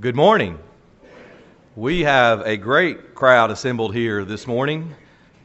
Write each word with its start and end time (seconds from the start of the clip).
Good 0.00 0.16
morning. 0.16 0.58
We 1.76 2.00
have 2.04 2.46
a 2.46 2.56
great 2.56 3.14
crowd 3.14 3.50
assembled 3.50 3.94
here 3.94 4.24
this 4.24 4.46
morning. 4.46 4.94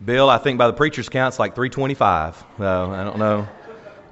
Bill, 0.06 0.30
I 0.30 0.38
think 0.38 0.58
by 0.58 0.68
the 0.68 0.74
preacher's 0.74 1.10
count, 1.10 1.34
it's 1.34 1.40
like 1.40 1.56
325. 1.56 2.42
So 2.58 2.92
I 2.92 3.04
don't 3.04 3.20
know. 3.20 3.46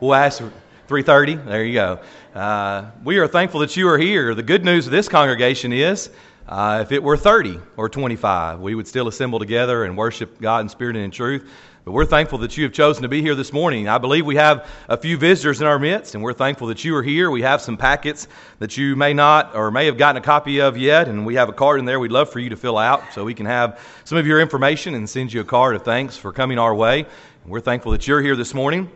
We'll 0.02 0.14
ask 0.14 0.40
330. 0.40 1.36
There 1.36 1.64
you 1.64 1.74
go. 1.76 2.00
Uh, 2.36 2.92
we 3.06 3.20
are 3.20 3.28
thankful 3.28 3.62
that 3.62 3.78
you 3.78 3.88
are 3.88 3.98
here. 3.98 4.36
The 4.36 4.44
good 4.44 4.66
news 4.66 4.86
of 4.86 4.92
this 4.92 5.08
congregation 5.08 5.72
is 5.72 6.10
uh, 6.50 6.80
if 6.82 6.92
it 6.92 7.02
were 7.02 7.16
30 7.16 7.62
or 7.78 7.88
25, 7.88 8.60
we 8.60 8.76
would 8.76 8.88
still 8.88 9.08
assemble 9.08 9.40
together 9.40 9.86
and 9.86 9.98
worship 9.98 10.42
God 10.42 10.60
in 10.60 10.68
spirit 10.68 10.98
and 10.98 11.06
in 11.06 11.12
truth. 11.12 11.50
But 11.86 11.92
we're 11.92 12.06
thankful 12.06 12.38
that 12.40 12.56
you 12.56 12.64
have 12.64 12.72
chosen 12.72 13.04
to 13.04 13.10
be 13.10 13.22
here 13.22 13.36
this 13.36 13.52
morning. 13.52 13.90
I 13.90 13.98
believe 13.98 14.26
we 14.26 14.38
have 14.38 14.70
a 14.88 14.96
few 14.96 15.18
visitors 15.18 15.60
in 15.60 15.68
our 15.68 15.78
midst, 15.78 16.16
and 16.16 16.24
we're 16.24 16.32
thankful 16.32 16.68
that 16.68 16.86
you 16.86 16.96
are 16.96 17.04
here. 17.04 17.30
We 17.30 17.42
have 17.42 17.60
some 17.60 17.76
packets 17.76 18.30
that 18.60 18.78
you 18.78 18.96
may 18.96 19.14
not 19.14 19.54
or 19.54 19.70
may 19.70 19.88
have 19.88 19.98
gotten 19.98 20.22
a 20.22 20.26
copy 20.26 20.62
of 20.62 20.78
yet, 20.78 21.10
and 21.10 21.26
we 21.26 21.36
have 21.36 21.50
a 21.50 21.52
card 21.52 21.80
in 21.80 21.86
there 21.86 22.00
we'd 22.00 22.14
love 22.14 22.30
for 22.30 22.40
you 22.40 22.50
to 22.52 22.56
fill 22.56 22.78
out 22.78 23.04
so 23.12 23.26
we 23.26 23.34
can 23.34 23.46
have 23.46 23.82
some 24.06 24.18
of 24.18 24.26
your 24.26 24.40
information 24.40 24.96
and 24.96 25.10
send 25.10 25.34
you 25.34 25.42
a 25.42 25.44
card 25.44 25.76
of 25.76 25.84
thanks 25.84 26.16
for 26.16 26.32
coming 26.32 26.58
our 26.58 26.74
way. 26.74 27.00
And 27.00 27.52
we're 27.52 27.60
thankful 27.60 27.92
that 27.92 28.08
you're 28.08 28.22
here 28.22 28.38
this 28.38 28.54
morning. 28.54 28.90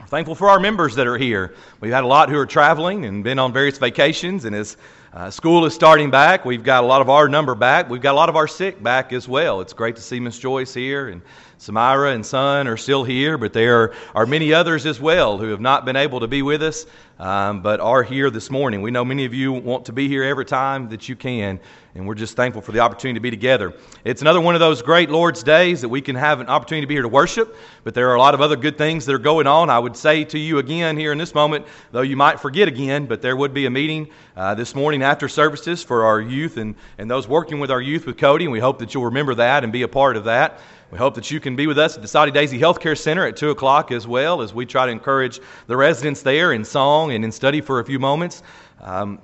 We're 0.00 0.06
thankful 0.06 0.34
for 0.34 0.50
our 0.50 0.58
members 0.58 0.96
that 0.96 1.06
are 1.06 1.18
here. 1.18 1.54
We've 1.78 1.92
had 1.92 2.02
a 2.02 2.08
lot 2.08 2.28
who 2.28 2.38
are 2.38 2.46
traveling 2.46 3.04
and 3.04 3.22
been 3.22 3.38
on 3.38 3.52
various 3.52 3.78
vacations, 3.78 4.46
and 4.46 4.56
as 4.56 4.76
uh, 5.14 5.30
school 5.30 5.66
is 5.66 5.74
starting 5.74 6.10
back. 6.10 6.46
We've 6.46 6.64
got 6.64 6.84
a 6.84 6.86
lot 6.86 7.02
of 7.02 7.10
our 7.10 7.28
number 7.28 7.54
back. 7.54 7.90
We've 7.90 8.00
got 8.00 8.12
a 8.12 8.16
lot 8.16 8.30
of 8.30 8.36
our 8.36 8.48
sick 8.48 8.82
back 8.82 9.12
as 9.12 9.28
well. 9.28 9.60
It's 9.60 9.74
great 9.74 9.94
to 9.96 10.02
see 10.02 10.18
Miss 10.18 10.38
Joyce 10.38 10.72
here 10.72 11.08
and 11.08 11.20
Samira 11.62 12.12
and 12.12 12.26
Son 12.26 12.66
are 12.66 12.76
still 12.76 13.04
here, 13.04 13.38
but 13.38 13.52
there 13.52 13.94
are 14.16 14.26
many 14.26 14.52
others 14.52 14.84
as 14.84 15.00
well 15.00 15.38
who 15.38 15.50
have 15.50 15.60
not 15.60 15.84
been 15.84 15.94
able 15.94 16.18
to 16.18 16.26
be 16.26 16.42
with 16.42 16.60
us, 16.60 16.86
um, 17.20 17.62
but 17.62 17.78
are 17.78 18.02
here 18.02 18.30
this 18.30 18.50
morning. 18.50 18.82
We 18.82 18.90
know 18.90 19.04
many 19.04 19.26
of 19.26 19.32
you 19.32 19.52
want 19.52 19.84
to 19.84 19.92
be 19.92 20.08
here 20.08 20.24
every 20.24 20.44
time 20.44 20.88
that 20.88 21.08
you 21.08 21.14
can, 21.14 21.60
and 21.94 22.04
we're 22.04 22.16
just 22.16 22.34
thankful 22.34 22.62
for 22.62 22.72
the 22.72 22.80
opportunity 22.80 23.16
to 23.16 23.22
be 23.22 23.30
together. 23.30 23.74
It's 24.04 24.22
another 24.22 24.40
one 24.40 24.56
of 24.56 24.60
those 24.60 24.82
great 24.82 25.08
Lord's 25.08 25.44
days 25.44 25.82
that 25.82 25.88
we 25.88 26.00
can 26.00 26.16
have 26.16 26.40
an 26.40 26.48
opportunity 26.48 26.80
to 26.84 26.88
be 26.88 26.94
here 26.94 27.02
to 27.02 27.08
worship, 27.08 27.54
but 27.84 27.94
there 27.94 28.10
are 28.10 28.16
a 28.16 28.18
lot 28.18 28.34
of 28.34 28.40
other 28.40 28.56
good 28.56 28.76
things 28.76 29.06
that 29.06 29.14
are 29.14 29.20
going 29.20 29.46
on. 29.46 29.70
I 29.70 29.78
would 29.78 29.96
say 29.96 30.24
to 30.24 30.38
you 30.40 30.58
again 30.58 30.96
here 30.96 31.12
in 31.12 31.18
this 31.18 31.32
moment, 31.32 31.66
though 31.92 32.00
you 32.00 32.16
might 32.16 32.40
forget 32.40 32.66
again, 32.66 33.06
but 33.06 33.22
there 33.22 33.36
would 33.36 33.54
be 33.54 33.66
a 33.66 33.70
meeting 33.70 34.08
uh, 34.36 34.56
this 34.56 34.74
morning 34.74 35.04
after 35.04 35.28
services 35.28 35.80
for 35.80 36.06
our 36.06 36.20
youth 36.20 36.56
and, 36.56 36.74
and 36.98 37.08
those 37.08 37.28
working 37.28 37.60
with 37.60 37.70
our 37.70 37.80
youth 37.80 38.04
with 38.04 38.18
Cody, 38.18 38.46
and 38.46 38.52
we 38.52 38.58
hope 38.58 38.80
that 38.80 38.94
you'll 38.94 39.04
remember 39.04 39.36
that 39.36 39.62
and 39.62 39.72
be 39.72 39.82
a 39.82 39.88
part 39.88 40.16
of 40.16 40.24
that. 40.24 40.58
We 40.92 40.98
hope 40.98 41.14
that 41.14 41.30
you 41.30 41.40
can 41.40 41.56
be 41.56 41.66
with 41.66 41.78
us 41.78 41.96
at 41.96 42.02
the 42.02 42.08
Soddy-Daisy 42.08 42.58
Healthcare 42.58 42.98
Center 42.98 43.26
at 43.26 43.34
2 43.34 43.48
o'clock 43.48 43.90
as 43.90 44.06
well 44.06 44.42
as 44.42 44.52
we 44.52 44.66
try 44.66 44.84
to 44.84 44.92
encourage 44.92 45.40
the 45.66 45.74
residents 45.74 46.20
there 46.20 46.52
in 46.52 46.66
song 46.66 47.12
and 47.12 47.24
in 47.24 47.32
study 47.32 47.62
for 47.62 47.80
a 47.80 47.84
few 47.84 47.98
moments. 47.98 48.42
Um, 48.78 49.18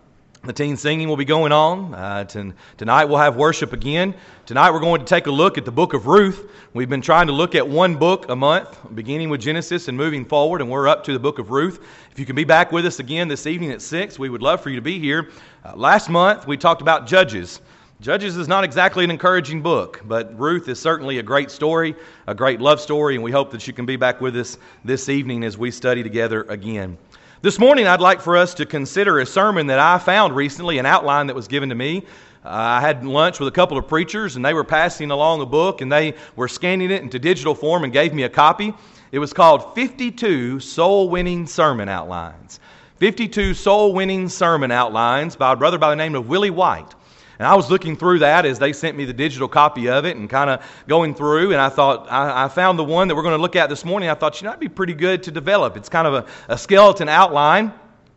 the 0.44 0.55
teen 0.55 0.78
singing 0.78 1.10
will 1.10 1.19
be 1.19 1.27
going 1.27 1.52
on. 1.52 1.92
Uh, 1.92 2.25
t- 2.25 2.52
tonight 2.78 3.05
we'll 3.05 3.19
have 3.19 3.36
worship 3.36 3.75
again. 3.75 4.14
Tonight 4.47 4.70
we're 4.70 4.80
going 4.80 5.00
to 5.00 5.06
take 5.06 5.27
a 5.27 5.30
look 5.30 5.58
at 5.58 5.66
the 5.66 5.70
book 5.70 5.92
of 5.92 6.06
Ruth. 6.06 6.50
We've 6.72 6.88
been 6.88 7.02
trying 7.02 7.27
to 7.27 7.34
look 7.34 7.55
at 7.55 7.69
one 7.69 7.97
book 7.97 8.30
a 8.30 8.36
month, 8.36 8.78
beginning 8.94 9.28
with 9.28 9.42
Genesis 9.42 9.88
and 9.88 9.97
moving 9.98 10.25
forward, 10.25 10.62
and 10.62 10.70
we're 10.70 10.88
up 10.88 11.05
to 11.05 11.12
the 11.12 11.19
book 11.19 11.38
of 11.38 11.50
Ruth. 11.50 11.84
If 12.10 12.19
you 12.19 12.25
can 12.25 12.34
be 12.34 12.44
back 12.44 12.72
with 12.72 12.86
us 12.86 12.98
again 12.98 13.28
this 13.28 13.47
evening 13.47 13.72
at 13.72 13.82
6, 13.82 14.19
we 14.19 14.30
would 14.30 14.41
love 14.41 14.62
for 14.62 14.70
you 14.70 14.77
to 14.77 14.82
be 14.82 14.98
here. 14.98 15.32
Uh, 15.66 15.77
last 15.77 16.08
month 16.08 16.47
we 16.47 16.56
talked 16.56 16.80
about 16.80 17.06
Judges. 17.06 17.60
Judges 18.00 18.36
is 18.36 18.46
not 18.46 18.62
exactly 18.62 19.02
an 19.02 19.10
encouraging 19.10 19.60
book, 19.60 20.00
but 20.04 20.38
Ruth 20.38 20.68
is 20.68 20.78
certainly 20.78 21.18
a 21.18 21.22
great 21.22 21.50
story, 21.50 21.96
a 22.28 22.34
great 22.34 22.60
love 22.60 22.80
story, 22.80 23.16
and 23.16 23.24
we 23.24 23.32
hope 23.32 23.50
that 23.50 23.66
you 23.66 23.72
can 23.72 23.86
be 23.86 23.96
back 23.96 24.20
with 24.20 24.36
us 24.36 24.56
this 24.84 25.08
evening 25.08 25.42
as 25.42 25.58
we 25.58 25.72
study 25.72 26.04
together 26.04 26.44
again. 26.44 26.96
This 27.42 27.58
morning, 27.58 27.88
I'd 27.88 28.00
like 28.00 28.20
for 28.20 28.36
us 28.36 28.54
to 28.54 28.66
consider 28.66 29.19
a 29.19 29.26
sermon 29.26 29.66
that 29.66 29.80
I 29.80 29.98
found 29.98 30.36
recently, 30.36 30.78
an 30.78 30.86
outline 30.86 31.26
that 31.26 31.34
was 31.34 31.48
given 31.48 31.70
to 31.70 31.74
me. 31.74 32.04
Uh, 32.44 32.50
I 32.50 32.80
had 32.80 33.04
lunch 33.04 33.41
with 33.41 33.48
a 33.48 33.52
couple 33.52 33.76
of 33.76 33.88
preachers, 33.88 34.36
and 34.36 34.44
they 34.44 34.54
were 34.54 34.62
passing 34.62 35.10
along 35.10 35.41
a 35.41 35.47
book, 35.47 35.81
and 35.81 35.91
they 35.91 36.14
were 36.37 36.47
scanning 36.47 36.92
it 36.92 37.03
into 37.03 37.19
digital 37.19 37.56
form 37.56 37.82
and 37.82 37.92
gave 37.92 38.14
me 38.14 38.22
a 38.22 38.28
copy. 38.28 38.75
It 39.10 39.19
was 39.19 39.32
called 39.32 39.75
52 39.75 40.60
Soul 40.60 41.08
Winning 41.08 41.48
Sermon 41.48 41.88
Outlines. 41.88 42.60
52 42.98 43.54
Soul 43.54 43.92
Winning 43.92 44.28
Sermon 44.28 44.70
Outlines 44.70 45.34
by 45.34 45.53
a 45.53 45.56
brother 45.56 45.78
by 45.78 45.91
the 45.91 45.97
name 45.97 46.14
of 46.14 46.28
Willie 46.28 46.50
White. 46.50 46.94
And 47.38 47.47
I 47.47 47.54
was 47.54 47.71
looking 47.71 47.97
through 47.97 48.19
that 48.21 48.44
as 48.44 48.59
they 48.59 48.72
sent 48.72 48.97
me 48.97 49.04
the 49.04 49.12
digital 49.12 49.47
copy 49.47 49.88
of 49.88 50.04
it 50.04 50.16
and 50.16 50.28
kind 50.28 50.50
of 50.50 50.65
going 50.88 51.15
through. 51.15 51.53
And 51.53 51.60
I 51.60 51.69
thought, 51.69 52.10
I, 52.10 52.44
I, 52.44 52.49
found 52.49 52.78
the 52.78 52.84
one 52.84 53.06
that 53.06 53.15
we're 53.15 53.22
going 53.22 53.37
to 53.37 53.41
look 53.41 53.54
at 53.54 53.69
this 53.69 53.84
morning. 53.84 54.09
I 54.09 54.15
thought, 54.15 54.41
you 54.41 54.47
know, 54.47 54.50
it'd 54.50 54.60
be 54.60 54.69
pretty 54.69 54.94
good 54.94 55.22
to 55.25 55.31
develop. 55.31 55.76
It's 55.76 55.88
kind 55.88 56.09
of 56.09 56.15
a, 56.15 56.26
a 56.53 56.59
skeleton 56.59 57.09
outline. 57.09 57.72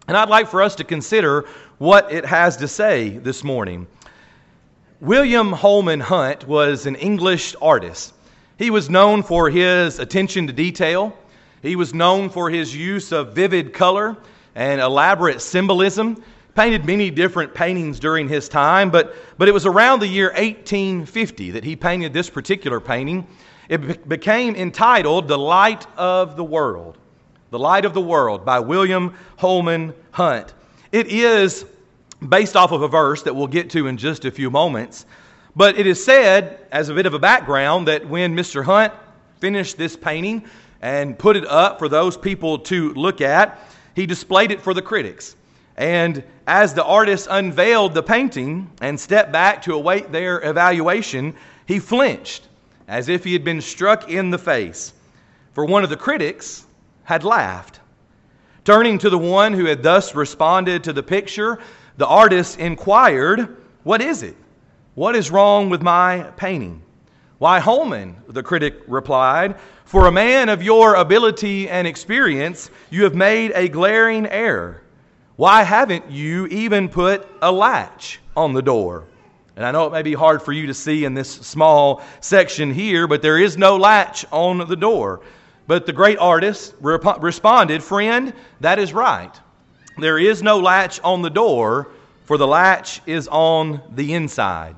And 0.08 0.18
I'd 0.18 0.30
like 0.30 0.48
for 0.48 0.64
us 0.64 0.76
to 0.76 0.84
consider 0.84 1.46
what 1.78 2.12
it 2.12 2.26
has 2.26 2.58
to 2.58 2.68
say 2.68 3.10
this 3.10 3.44
morning. 3.44 3.86
William 5.02 5.52
Holman 5.52 6.00
Hunt 6.00 6.48
was 6.48 6.88
an 6.88 6.96
English 6.96 7.56
artist. 7.62 8.14
He 8.58 8.72
was 8.72 8.90
known 8.90 9.22
for 9.22 9.50
his 9.50 10.00
attention 10.00 10.48
to 10.48 10.54
detail. 10.54 11.16
He 11.62 11.76
was 11.76 11.94
known 11.94 12.30
for 12.30 12.50
his 12.50 12.76
use 12.76 13.12
of 13.12 13.34
vivid 13.34 13.74
color 13.74 14.18
and 14.56 14.82
elaborate 14.82 15.42
symbolism 15.42 16.24
painted 16.56 16.86
many 16.86 17.10
different 17.10 17.54
paintings 17.54 18.00
during 18.00 18.28
his 18.28 18.50
time, 18.50 18.90
but, 18.90 19.16
but 19.38 19.48
it 19.48 19.54
was 19.54 19.66
around 19.66 20.00
the 20.00 20.08
year 20.08 20.28
1850 20.30 21.52
that 21.52 21.64
he 21.64 21.76
painted 21.76 22.14
this 22.14 22.30
particular 22.30 22.80
painting. 22.80 23.26
It 23.70 23.78
be- 23.78 23.94
became 24.08 24.56
entitled 24.56 25.28
The 25.28 25.38
Light 25.38 25.88
of 25.98 26.36
the 26.36 26.44
World. 26.44 26.98
The 27.52 27.60
Light 27.60 27.86
of 27.86 27.94
the 27.94 28.02
World 28.02 28.46
by 28.46 28.60
William 28.60 29.16
Holman 29.38 29.94
Hunt. 30.12 30.54
It 30.92 31.08
is 31.08 31.66
based 32.28 32.56
off 32.56 32.72
of 32.72 32.82
a 32.82 32.88
verse 32.88 33.24
that 33.24 33.36
we'll 33.36 33.48
get 33.48 33.70
to 33.72 33.88
in 33.88 33.98
just 33.98 34.26
a 34.26 34.32
few 34.32 34.50
moments, 34.50 35.06
but 35.56 35.78
it 35.78 35.88
is 35.88 36.04
said, 36.04 36.66
as 36.72 36.90
a 36.90 36.94
bit 36.94 37.06
of 37.06 37.14
a 37.14 37.20
background, 37.20 37.88
that 37.88 38.08
when 38.08 38.36
Mr. 38.36 38.64
Hunt 38.64 38.94
finished 39.40 39.78
this 39.78 39.98
painting 39.98 40.44
and 40.82 41.18
put 41.18 41.36
it 41.36 41.46
up 41.48 41.80
for 41.80 41.90
those 41.90 42.16
people 42.18 42.60
to 42.60 42.94
look 42.94 43.22
at, 43.22 43.68
he 43.96 44.06
displayed 44.06 44.52
it 44.52 44.62
for 44.62 44.74
the 44.74 44.82
critics. 44.82 45.36
And 45.78 46.24
as 46.48 46.74
the 46.74 46.84
artist 46.84 47.28
unveiled 47.30 47.94
the 47.94 48.04
painting 48.04 48.70
and 48.82 49.00
stepped 49.00 49.32
back 49.32 49.62
to 49.64 49.74
await 49.74 50.12
their 50.12 50.42
evaluation, 50.48 51.36
he 51.66 51.80
flinched 51.80 52.48
as 52.88 53.08
if 53.08 53.24
he 53.24 53.34
had 53.34 53.44
been 53.44 53.62
struck 53.62 54.10
in 54.10 54.32
the 54.32 54.38
face. 54.38 54.94
For 55.54 55.66
one 55.66 55.84
of 55.84 55.90
the 55.90 55.98
critics 55.98 56.66
had 57.04 57.24
laughed. 57.24 57.80
Turning 58.64 58.98
to 59.00 59.10
the 59.10 59.18
one 59.18 59.54
who 59.54 59.66
had 59.66 59.82
thus 59.82 60.14
responded 60.14 60.84
to 60.84 60.94
the 60.94 61.02
picture, 61.02 61.60
the 61.98 62.08
artist 62.08 62.60
inquired, 62.60 63.58
What 63.84 64.02
is 64.02 64.24
it? 64.24 64.36
What 64.96 65.16
is 65.16 65.32
wrong 65.32 65.70
with 65.70 65.82
my 65.82 66.24
painting? 66.36 66.82
Why, 67.38 67.60
Holman, 67.60 68.18
the 68.28 68.44
critic 68.44 68.76
replied, 68.88 69.56
for 69.86 70.06
a 70.06 70.12
man 70.12 70.48
of 70.50 70.62
your 70.62 70.96
ability 70.96 71.70
and 71.70 71.88
experience, 71.88 72.70
you 72.92 73.04
have 73.04 73.16
made 73.16 73.52
a 73.56 73.68
glaring 73.68 74.28
error. 74.28 74.82
Why 75.42 75.64
haven't 75.64 76.12
you 76.12 76.46
even 76.46 76.88
put 76.88 77.28
a 77.42 77.52
latch 77.52 78.20
on 78.38 78.54
the 78.54 78.62
door? 78.62 79.06
And 79.56 79.66
I 79.66 79.72
know 79.72 79.88
it 79.88 79.92
may 79.92 80.04
be 80.04 80.14
hard 80.14 80.44
for 80.44 80.54
you 80.54 80.68
to 80.68 80.74
see 80.76 81.04
in 81.04 81.16
this 81.16 81.32
small 81.32 82.04
section 82.20 82.72
here, 82.72 83.08
but 83.08 83.24
there 83.24 83.40
is 83.40 83.58
no 83.58 83.76
latch 83.76 84.24
on 84.32 84.60
the 84.60 84.76
door. 84.76 85.22
But 85.66 85.88
the 85.88 85.94
great 85.94 86.20
artist 86.20 86.76
rep- 86.80 87.24
responded, 87.24 87.82
Friend, 87.82 88.36
that 88.60 88.78
is 88.78 88.94
right. 88.94 89.32
There 89.98 90.20
is 90.20 90.44
no 90.44 90.60
latch 90.60 91.00
on 91.00 91.24
the 91.24 91.32
door, 91.32 91.88
for 92.26 92.38
the 92.38 92.46
latch 92.46 93.02
is 93.08 93.28
on 93.28 93.82
the 93.96 94.14
inside. 94.14 94.76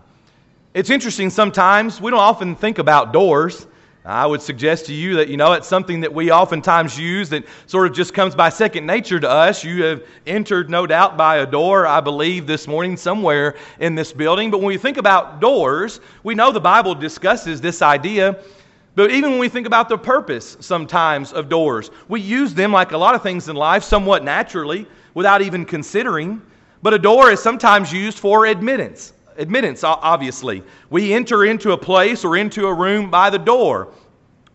It's 0.74 0.90
interesting 0.90 1.30
sometimes, 1.30 2.00
we 2.00 2.10
don't 2.10 2.22
often 2.22 2.56
think 2.56 2.80
about 2.80 3.12
doors. 3.12 3.68
I 4.06 4.26
would 4.26 4.42
suggest 4.42 4.88
to 4.88 4.94
you 4.94 5.16
that, 5.16 5.30
you 5.30 5.38
know, 5.38 5.54
it's 5.54 5.68
something 5.68 6.02
that 6.02 6.14
we 6.14 6.30
oftentimes 6.30 7.00
use 7.00 7.30
that 7.30 7.46
sort 7.68 7.88
of 7.88 7.96
just 7.96 8.14
comes 8.14 8.36
by 8.36 8.50
second 8.50 8.86
nature 8.86 9.18
to 9.18 9.30
us. 9.30 9.64
You 9.64 9.84
have 9.84 10.04
entered, 10.28 10.70
no 10.70 10.86
doubt, 10.86 11.16
by 11.16 11.38
a 11.38 11.46
door, 11.46 11.88
I 11.88 12.02
believe, 12.02 12.46
this 12.46 12.68
morning 12.68 12.98
somewhere 12.98 13.56
in 13.80 13.96
this 13.96 14.12
building. 14.12 14.52
But 14.52 14.58
when 14.58 14.68
we 14.68 14.78
think 14.78 14.98
about 14.98 15.40
doors, 15.40 16.02
we 16.24 16.36
know 16.36 16.52
the 16.52 16.60
Bible 16.60 16.94
discusses 16.94 17.62
this 17.62 17.82
idea. 17.82 18.44
But 18.96 19.12
even 19.12 19.32
when 19.32 19.40
we 19.40 19.48
think 19.48 19.68
about 19.68 19.88
the 19.88 19.98
purpose 19.98 20.58
sometimes 20.60 21.32
of 21.32 21.48
doors, 21.48 21.90
we 22.10 22.20
use 22.20 22.54
them 22.54 22.74
like 22.74 22.92
a 22.92 22.98
lot 22.98 23.16
of 23.16 23.24
things 23.24 23.48
in 23.48 23.56
life 23.56 23.84
somewhat 23.84 24.26
naturally 24.26 24.86
without 25.14 25.42
even 25.42 25.64
considering. 25.64 26.42
But 26.82 26.94
a 26.94 27.00
door 27.00 27.32
is 27.32 27.42
sometimes 27.42 27.94
used 27.94 28.20
for 28.20 28.48
admittance 28.48 29.14
admittance, 29.38 29.84
obviously. 29.84 30.64
We 30.90 31.14
enter 31.14 31.46
into 31.46 31.72
a 31.72 31.78
place 31.78 32.24
or 32.24 32.38
into 32.38 32.68
a 32.68 32.74
room 32.74 33.10
by 33.10 33.30
the 33.30 33.40
door. 33.40 33.90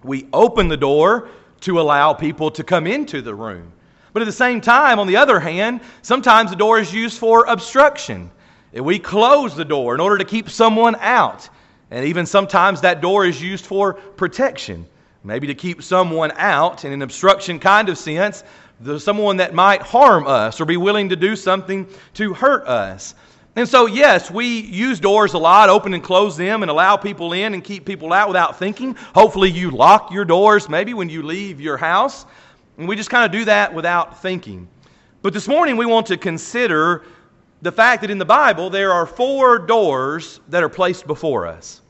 We 0.02 0.26
open 0.32 0.68
the 0.68 0.76
door 0.76 1.28
to 1.60 1.80
allow 1.80 2.12
people 2.12 2.50
to 2.52 2.62
come 2.62 2.86
into 2.86 3.20
the 3.20 3.34
room. 3.34 3.72
But 4.12 4.22
at 4.22 4.26
the 4.26 4.32
same 4.32 4.60
time, 4.60 4.98
on 4.98 5.06
the 5.06 5.16
other 5.16 5.40
hand, 5.40 5.80
sometimes 6.02 6.50
the 6.50 6.56
door 6.56 6.78
is 6.78 6.92
used 6.92 7.18
for 7.18 7.44
obstruction. 7.46 8.30
We 8.72 8.98
close 8.98 9.54
the 9.54 9.64
door 9.64 9.94
in 9.94 10.00
order 10.00 10.18
to 10.18 10.24
keep 10.24 10.48
someone 10.48 10.96
out. 11.00 11.48
And 11.90 12.04
even 12.04 12.26
sometimes 12.26 12.80
that 12.82 13.00
door 13.00 13.26
is 13.26 13.42
used 13.42 13.66
for 13.66 13.94
protection, 13.94 14.86
maybe 15.24 15.46
to 15.46 15.54
keep 15.54 15.82
someone 15.82 16.32
out 16.36 16.84
in 16.84 16.92
an 16.92 17.02
obstruction 17.02 17.58
kind 17.58 17.88
of 17.88 17.96
sense, 17.98 18.44
someone 18.98 19.38
that 19.38 19.54
might 19.54 19.82
harm 19.82 20.26
us 20.26 20.60
or 20.60 20.64
be 20.64 20.76
willing 20.76 21.08
to 21.08 21.16
do 21.16 21.34
something 21.34 21.88
to 22.14 22.34
hurt 22.34 22.66
us. 22.66 23.14
And 23.58 23.68
so, 23.68 23.86
yes, 23.86 24.30
we 24.30 24.60
use 24.60 25.00
doors 25.00 25.32
a 25.34 25.38
lot, 25.38 25.68
open 25.68 25.92
and 25.92 26.00
close 26.00 26.36
them, 26.36 26.62
and 26.62 26.70
allow 26.70 26.96
people 26.96 27.32
in 27.32 27.54
and 27.54 27.64
keep 27.64 27.84
people 27.84 28.12
out 28.12 28.28
without 28.28 28.56
thinking. 28.56 28.94
Hopefully, 29.16 29.50
you 29.50 29.72
lock 29.72 30.12
your 30.12 30.24
doors 30.24 30.68
maybe 30.68 30.94
when 30.94 31.08
you 31.08 31.24
leave 31.24 31.60
your 31.60 31.76
house. 31.76 32.24
And 32.76 32.86
we 32.86 32.94
just 32.94 33.10
kind 33.10 33.26
of 33.26 33.32
do 33.32 33.44
that 33.46 33.74
without 33.74 34.22
thinking. 34.22 34.68
But 35.22 35.32
this 35.32 35.48
morning, 35.48 35.76
we 35.76 35.86
want 35.86 36.06
to 36.06 36.16
consider 36.16 37.02
the 37.60 37.72
fact 37.72 38.02
that 38.02 38.12
in 38.12 38.18
the 38.18 38.24
Bible, 38.24 38.70
there 38.70 38.92
are 38.92 39.06
four 39.06 39.58
doors 39.58 40.38
that 40.50 40.62
are 40.62 40.68
placed 40.68 41.08
before 41.08 41.44
us. 41.44 41.80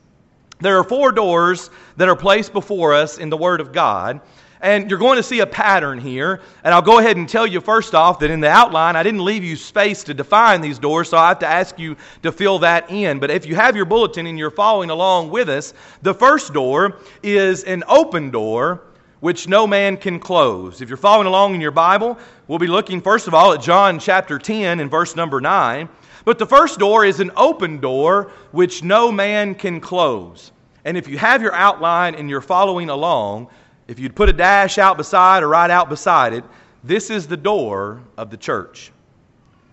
There 0.61 0.75
are 0.75 0.83
four 0.83 1.11
doors 1.11 1.69
that 1.97 2.09
are 2.09 2.15
placed 2.15 2.51
before 2.51 2.95
us 2.95 3.19
in 3.19 3.29
the 3.29 3.37
Word 3.37 3.61
of 3.61 3.73
God. 3.73 4.21
And 4.61 4.89
you're 4.89 4.99
going 4.99 5.15
to 5.15 5.23
see 5.23 5.39
a 5.39 5.47
pattern 5.47 5.99
here. 5.99 6.41
And 6.63 6.73
I'll 6.73 6.81
go 6.81 6.99
ahead 6.99 7.15
and 7.15 7.29
tell 7.29 7.47
you 7.47 7.61
first 7.61 7.95
off 7.95 8.19
that 8.19 8.29
in 8.29 8.41
the 8.41 8.49
outline, 8.49 8.95
I 8.95 9.03
didn't 9.03 9.23
leave 9.23 9.43
you 9.43 9.55
space 9.55 10.03
to 10.03 10.13
define 10.13 10.59
these 10.59 10.77
doors, 10.79 11.09
so 11.09 11.17
I 11.17 11.29
have 11.29 11.39
to 11.39 11.47
ask 11.47 11.79
you 11.79 11.95
to 12.23 12.31
fill 12.31 12.59
that 12.59 12.89
in. 12.91 13.19
But 13.19 13.31
if 13.31 13.45
you 13.45 13.55
have 13.55 13.75
your 13.75 13.85
bulletin 13.85 14.27
and 14.27 14.37
you're 14.37 14.51
following 14.51 14.89
along 14.89 15.29
with 15.29 15.47
us, 15.47 15.73
the 16.01 16.13
first 16.13 16.53
door 16.53 16.97
is 17.23 17.63
an 17.63 17.83
open 17.87 18.31
door 18.31 18.81
which 19.21 19.47
no 19.47 19.67
man 19.67 19.97
can 19.97 20.19
close. 20.19 20.81
If 20.81 20.89
you're 20.89 20.97
following 20.97 21.27
along 21.27 21.55
in 21.55 21.61
your 21.61 21.71
Bible, 21.71 22.17
we'll 22.47 22.59
be 22.59 22.67
looking 22.67 23.01
first 23.01 23.27
of 23.27 23.33
all 23.33 23.53
at 23.53 23.61
John 23.61 23.99
chapter 23.99 24.39
10 24.39 24.79
and 24.79 24.89
verse 24.89 25.15
number 25.15 25.41
9. 25.41 25.89
But 26.25 26.37
the 26.37 26.45
first 26.45 26.79
door 26.79 27.05
is 27.05 27.19
an 27.19 27.31
open 27.35 27.79
door 27.79 28.31
which 28.51 28.83
no 28.83 29.11
man 29.11 29.55
can 29.55 29.79
close. 29.79 30.51
And 30.85 30.97
if 30.97 31.07
you 31.07 31.17
have 31.17 31.41
your 31.41 31.53
outline 31.53 32.15
and 32.15 32.29
you're 32.29 32.41
following 32.41 32.89
along, 32.89 33.49
if 33.89 33.97
you'd 33.97 34.15
put 34.15 34.29
a 34.29 34.33
dash 34.33 34.77
out 34.77 34.97
beside 34.97 35.41
or 35.41 35.47
right 35.47 35.71
out 35.71 35.89
beside 35.89 36.31
it, 36.31 36.43
this 36.83 37.09
is 37.09 37.25
the 37.27 37.35
door 37.35 38.03
of 38.17 38.29
the 38.29 38.37
church. 38.37 38.91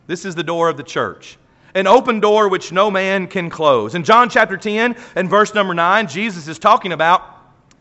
This 0.06 0.24
is 0.24 0.34
the 0.34 0.42
door 0.42 0.70
of 0.70 0.78
the 0.78 0.82
church. 0.82 1.36
An 1.74 1.86
open 1.86 2.18
door 2.18 2.48
which 2.48 2.72
no 2.72 2.90
man 2.90 3.26
can 3.26 3.50
close. 3.50 3.94
In 3.94 4.02
John 4.02 4.30
chapter 4.30 4.56
10 4.56 4.96
and 5.16 5.28
verse 5.28 5.52
number 5.52 5.74
9, 5.74 6.08
Jesus 6.08 6.48
is 6.48 6.58
talking 6.58 6.92
about 6.92 7.36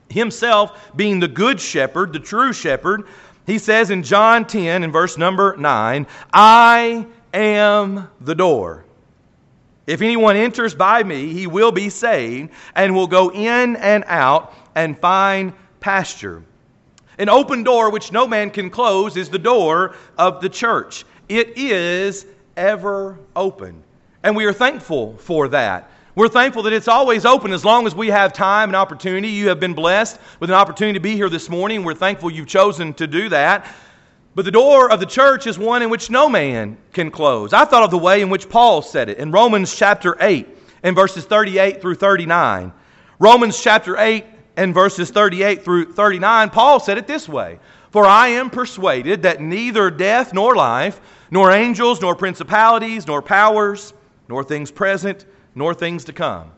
himself 0.10 0.92
being 0.98 1.22
the 1.22 1.28
good 1.30 1.58
shepherd, 1.58 2.12
the 2.12 2.20
true 2.20 2.52
shepherd, 2.52 3.06
he 3.48 3.58
says 3.58 3.90
in 3.90 4.04
John 4.04 4.46
10 4.46 4.84
and 4.84 4.92
verse 4.92 5.18
number 5.18 5.56
9, 5.56 6.06
I 6.34 7.08
am 7.34 8.10
the 8.20 8.36
door. 8.36 8.84
If 9.88 10.02
anyone 10.02 10.36
enters 10.36 10.76
by 10.76 11.02
me, 11.02 11.32
he 11.32 11.48
will 11.48 11.72
be 11.72 11.90
saved 11.90 12.52
and 12.76 12.94
will 12.94 13.08
go 13.08 13.32
in 13.32 13.78
and 13.78 14.04
out 14.08 14.54
and 14.76 15.00
find 15.00 15.54
pasture. 15.86 16.42
An 17.20 17.30
open 17.30 17.62
door 17.62 17.92
which 17.92 18.12
no 18.12 18.28
man 18.28 18.50
can 18.50 18.72
close 18.72 19.16
is 19.16 19.30
the 19.30 19.38
door 19.38 19.96
of 20.18 20.42
the 20.42 20.50
church. 20.50 21.06
It 21.30 21.60
is 21.60 22.26
ever 22.58 23.20
open. 23.36 23.84
And 24.24 24.36
we 24.36 24.46
are 24.46 24.52
thankful 24.52 25.16
for 25.18 25.48
that. 25.50 25.92
We're 26.16 26.28
thankful 26.28 26.64
that 26.64 26.74
it's 26.74 26.88
always 26.88 27.24
open 27.24 27.54
as 27.54 27.64
long 27.64 27.86
as 27.86 27.94
we 27.94 28.08
have 28.08 28.34
time 28.34 28.70
and 28.70 28.76
opportunity. 28.76 29.28
You 29.28 29.50
have 29.50 29.60
been 29.60 29.76
blessed 29.76 30.20
with 30.40 30.50
an 30.50 30.56
opportunity 30.56 30.98
to 30.98 31.04
be 31.04 31.14
here 31.14 31.30
this 31.30 31.52
morning. 31.52 31.84
We're 31.84 31.94
thankful 31.94 32.32
you've 32.32 32.48
chosen 32.48 32.96
to 32.96 33.06
do 33.06 33.30
that. 33.30 33.72
But 34.34 34.46
the 34.46 34.52
door 34.52 34.92
of 34.92 35.00
the 35.00 35.06
church 35.06 35.46
is 35.46 35.60
one 35.60 35.84
in 35.84 35.92
which 35.92 36.10
no 36.10 36.28
man 36.28 36.78
can 36.94 37.12
close. 37.12 37.54
I 37.54 37.64
thought 37.64 37.84
of 37.84 37.92
the 37.92 38.00
way 38.00 38.24
in 38.24 38.32
which 38.32 38.50
Paul 38.50 38.82
said 38.82 39.08
it 39.08 39.20
in 39.20 39.30
Romans 39.30 39.76
chapter 39.76 40.18
8 40.20 40.48
and 40.82 40.96
verses 40.96 41.26
38 41.26 41.80
through 41.80 41.96
39. 41.96 42.74
Romans 43.20 43.62
chapter 43.62 44.00
8 44.00 44.26
and 44.58 44.74
verses 44.74 45.12
38 45.12 45.64
through 45.64 45.94
39, 45.94 46.50
Paul 46.50 46.80
said 46.80 46.98
it 46.98 47.08
this 47.08 47.28
way 47.28 47.60
For 47.92 48.06
I 48.06 48.30
am 48.30 48.50
persuaded 48.50 49.24
that 49.24 49.42
neither 49.42 49.90
death 49.90 50.34
nor 50.34 50.56
life, 50.56 51.02
nor 51.32 51.52
angels, 51.52 52.02
nor 52.02 52.16
principalities, 52.16 53.08
nor 53.08 53.22
powers, 53.22 53.94
nor 54.28 54.44
things 54.44 54.72
present, 54.72 55.26
nor 55.54 55.74
things 55.74 56.06
to 56.06 56.14
come, 56.14 56.52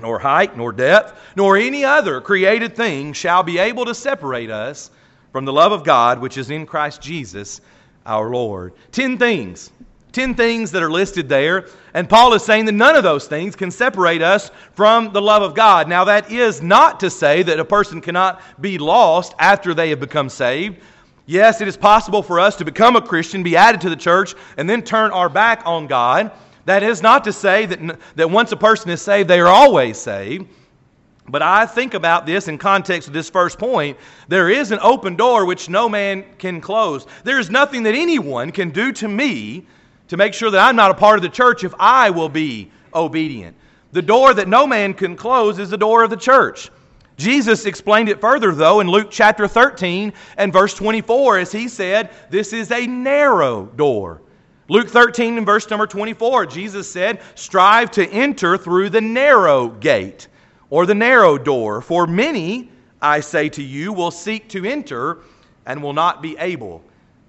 nor 0.00 0.18
height, 0.18 0.56
nor 0.56 0.72
depth, 0.72 1.18
nor 1.36 1.56
any 1.56 1.84
other 1.84 2.20
created 2.20 2.76
thing 2.76 3.12
shall 3.12 3.42
be 3.42 3.58
able 3.58 3.84
to 3.84 3.94
separate 3.94 4.50
us 4.50 4.90
from 5.32 5.44
the 5.44 5.52
love 5.52 5.72
of 5.72 5.84
God 5.84 6.20
which 6.20 6.38
is 6.38 6.50
in 6.50 6.66
Christ 6.66 7.00
Jesus 7.00 7.60
our 8.06 8.30
Lord. 8.30 8.72
Ten 8.92 9.18
things. 9.18 9.70
Ten 10.16 10.34
things 10.34 10.70
that 10.70 10.82
are 10.82 10.90
listed 10.90 11.28
there. 11.28 11.68
And 11.92 12.08
Paul 12.08 12.32
is 12.32 12.42
saying 12.42 12.64
that 12.64 12.72
none 12.72 12.96
of 12.96 13.02
those 13.02 13.28
things 13.28 13.54
can 13.54 13.70
separate 13.70 14.22
us 14.22 14.50
from 14.72 15.12
the 15.12 15.20
love 15.20 15.42
of 15.42 15.54
God. 15.54 15.90
Now, 15.90 16.04
that 16.04 16.32
is 16.32 16.62
not 16.62 17.00
to 17.00 17.10
say 17.10 17.42
that 17.42 17.60
a 17.60 17.64
person 17.66 18.00
cannot 18.00 18.40
be 18.58 18.78
lost 18.78 19.34
after 19.38 19.74
they 19.74 19.90
have 19.90 20.00
become 20.00 20.30
saved. 20.30 20.80
Yes, 21.26 21.60
it 21.60 21.68
is 21.68 21.76
possible 21.76 22.22
for 22.22 22.40
us 22.40 22.56
to 22.56 22.64
become 22.64 22.96
a 22.96 23.02
Christian, 23.02 23.42
be 23.42 23.58
added 23.58 23.82
to 23.82 23.90
the 23.90 23.96
church, 23.96 24.34
and 24.56 24.70
then 24.70 24.80
turn 24.80 25.10
our 25.10 25.28
back 25.28 25.60
on 25.66 25.86
God. 25.86 26.30
That 26.64 26.82
is 26.82 27.02
not 27.02 27.22
to 27.24 27.32
say 27.34 27.66
that, 27.66 27.98
that 28.14 28.30
once 28.30 28.52
a 28.52 28.56
person 28.56 28.88
is 28.88 29.02
saved, 29.02 29.28
they 29.28 29.40
are 29.40 29.48
always 29.48 29.98
saved. 29.98 30.48
But 31.28 31.42
I 31.42 31.66
think 31.66 31.92
about 31.92 32.24
this 32.24 32.48
in 32.48 32.56
context 32.56 33.06
of 33.06 33.12
this 33.12 33.28
first 33.28 33.58
point. 33.58 33.98
There 34.28 34.48
is 34.48 34.70
an 34.70 34.78
open 34.80 35.14
door 35.14 35.44
which 35.44 35.68
no 35.68 35.90
man 35.90 36.24
can 36.38 36.62
close. 36.62 37.06
There 37.22 37.38
is 37.38 37.50
nothing 37.50 37.82
that 37.82 37.94
anyone 37.94 38.50
can 38.50 38.70
do 38.70 38.92
to 38.92 39.08
me 39.08 39.66
to 40.08 40.16
make 40.16 40.34
sure 40.34 40.50
that 40.50 40.66
I'm 40.66 40.76
not 40.76 40.90
a 40.90 40.94
part 40.94 41.16
of 41.16 41.22
the 41.22 41.28
church 41.28 41.64
if 41.64 41.74
I 41.78 42.10
will 42.10 42.28
be 42.28 42.70
obedient. 42.94 43.56
The 43.92 44.02
door 44.02 44.34
that 44.34 44.48
no 44.48 44.66
man 44.66 44.94
can 44.94 45.16
close 45.16 45.58
is 45.58 45.70
the 45.70 45.78
door 45.78 46.04
of 46.04 46.10
the 46.10 46.16
church. 46.16 46.70
Jesus 47.16 47.64
explained 47.64 48.08
it 48.08 48.20
further, 48.20 48.52
though, 48.52 48.80
in 48.80 48.88
Luke 48.88 49.08
chapter 49.10 49.48
13 49.48 50.12
and 50.36 50.52
verse 50.52 50.74
24, 50.74 51.38
as 51.38 51.52
he 51.52 51.66
said, 51.68 52.10
This 52.28 52.52
is 52.52 52.70
a 52.70 52.86
narrow 52.86 53.66
door 53.66 54.20
Luke 54.68 54.88
13 54.88 55.36
and 55.36 55.46
verse 55.46 55.70
number 55.70 55.86
24, 55.86 56.46
Jesus 56.46 56.90
said, 56.90 57.20
Strive 57.36 57.90
to 57.92 58.08
enter 58.08 58.58
through 58.58 58.90
the 58.90 59.00
narrow 59.00 59.68
gate 59.68 60.26
or 60.70 60.86
the 60.86 60.94
narrow 60.94 61.38
door, 61.38 61.80
for 61.80 62.06
many, 62.06 62.70
I 63.00 63.20
say 63.20 63.48
to 63.50 63.62
you, 63.62 63.92
will 63.92 64.10
seek 64.10 64.48
to 64.48 64.64
enter 64.64 65.18
and 65.66 65.80
will 65.80 65.92
not 65.92 66.20
be 66.20 66.36
able. 66.38 66.82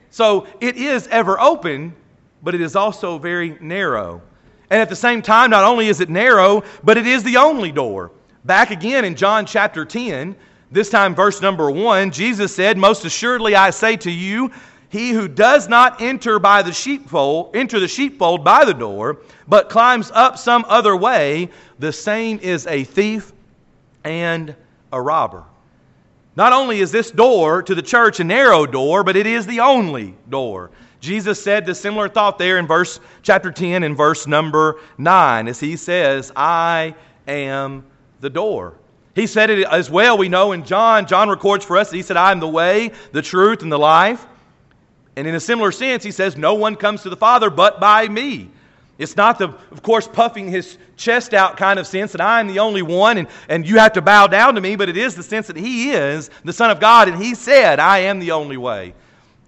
So 0.09 0.47
it 0.59 0.77
is 0.77 1.07
ever 1.09 1.39
open, 1.39 1.95
but 2.43 2.55
it 2.55 2.61
is 2.61 2.75
also 2.75 3.17
very 3.17 3.57
narrow. 3.61 4.21
And 4.69 4.81
at 4.81 4.89
the 4.89 4.95
same 4.95 5.21
time, 5.21 5.49
not 5.49 5.63
only 5.63 5.87
is 5.87 6.01
it 6.01 6.09
narrow, 6.09 6.63
but 6.83 6.97
it 6.97 7.07
is 7.07 7.23
the 7.23 7.37
only 7.37 7.71
door. 7.71 8.11
Back 8.45 8.71
again 8.71 9.05
in 9.05 9.15
John 9.15 9.45
chapter 9.45 9.85
10, 9.85 10.35
this 10.71 10.89
time 10.89 11.15
verse 11.15 11.41
number 11.41 11.71
1, 11.71 12.11
Jesus 12.11 12.53
said, 12.53 12.77
Most 12.77 13.05
assuredly 13.05 13.55
I 13.55 13.69
say 13.69 13.95
to 13.97 14.11
you, 14.11 14.51
he 14.89 15.09
who 15.11 15.27
does 15.27 15.67
not 15.67 16.01
enter 16.01 16.39
by 16.39 16.61
the 16.61 16.71
sheepfold, 16.71 17.55
enter 17.55 17.79
the 17.79 17.87
sheepfold 17.87 18.43
by 18.43 18.63
the 18.63 18.73
door, 18.73 19.17
but 19.47 19.69
climbs 19.69 20.11
up 20.13 20.37
some 20.37 20.65
other 20.67 20.95
way, 20.95 21.49
the 21.79 21.91
same 21.91 22.39
is 22.39 22.65
a 22.67 22.83
thief 22.83 23.33
and 24.03 24.55
a 24.91 25.01
robber. 25.01 25.43
Not 26.35 26.53
only 26.53 26.79
is 26.79 26.91
this 26.91 27.11
door 27.11 27.63
to 27.63 27.75
the 27.75 27.81
church 27.81 28.19
a 28.19 28.23
narrow 28.23 28.65
door, 28.65 29.03
but 29.03 29.15
it 29.15 29.25
is 29.25 29.45
the 29.45 29.59
only 29.59 30.15
door. 30.29 30.69
Jesus 31.07 31.41
said 31.41 31.65
the 31.65 31.73
similar 31.73 32.09
thought 32.09 32.37
there 32.37 32.57
in 32.57 32.67
verse 32.67 32.99
chapter 33.23 33.49
10 33.49 33.83
and 33.83 33.95
verse 33.95 34.27
number 34.27 34.81
9 34.97 35.47
as 35.47 35.57
he 35.57 35.77
says, 35.77 36.33
I 36.35 36.95
am 37.25 37.85
the 38.19 38.29
door. 38.29 38.73
He 39.15 39.25
said 39.25 39.49
it 39.49 39.65
as 39.67 39.89
well, 39.89 40.17
we 40.17 40.27
know 40.27 40.51
in 40.51 40.65
John. 40.65 41.07
John 41.07 41.29
records 41.29 41.63
for 41.63 41.77
us 41.77 41.91
that 41.91 41.95
he 41.95 42.03
said, 42.03 42.17
I 42.17 42.33
am 42.33 42.41
the 42.41 42.47
way, 42.49 42.91
the 43.13 43.21
truth, 43.21 43.61
and 43.61 43.71
the 43.71 43.79
life. 43.79 44.27
And 45.15 45.25
in 45.25 45.33
a 45.33 45.39
similar 45.39 45.71
sense, 45.71 46.03
he 46.03 46.11
says, 46.11 46.35
No 46.35 46.55
one 46.55 46.75
comes 46.75 47.03
to 47.03 47.09
the 47.09 47.15
Father 47.15 47.49
but 47.49 47.79
by 47.79 48.09
me. 48.09 48.49
It's 48.97 49.15
not 49.15 49.39
the, 49.39 49.55
of 49.71 49.81
course, 49.81 50.09
puffing 50.09 50.49
his 50.49 50.77
chest 50.97 51.33
out 51.33 51.55
kind 51.55 51.79
of 51.79 51.87
sense 51.87 52.11
that 52.11 52.19
I'm 52.19 52.47
the 52.47 52.59
only 52.59 52.81
one 52.81 53.17
and, 53.17 53.29
and 53.47 53.65
you 53.65 53.77
have 53.77 53.93
to 53.93 54.01
bow 54.01 54.27
down 54.27 54.55
to 54.55 54.61
me, 54.61 54.75
but 54.75 54.89
it 54.89 54.97
is 54.97 55.15
the 55.15 55.23
sense 55.23 55.47
that 55.47 55.55
he 55.55 55.91
is 55.91 56.29
the 56.43 56.51
Son 56.51 56.69
of 56.69 56.81
God 56.81 57.07
and 57.07 57.23
he 57.23 57.33
said, 57.33 57.79
I 57.79 57.99
am 57.99 58.19
the 58.19 58.31
only 58.31 58.57
way 58.57 58.93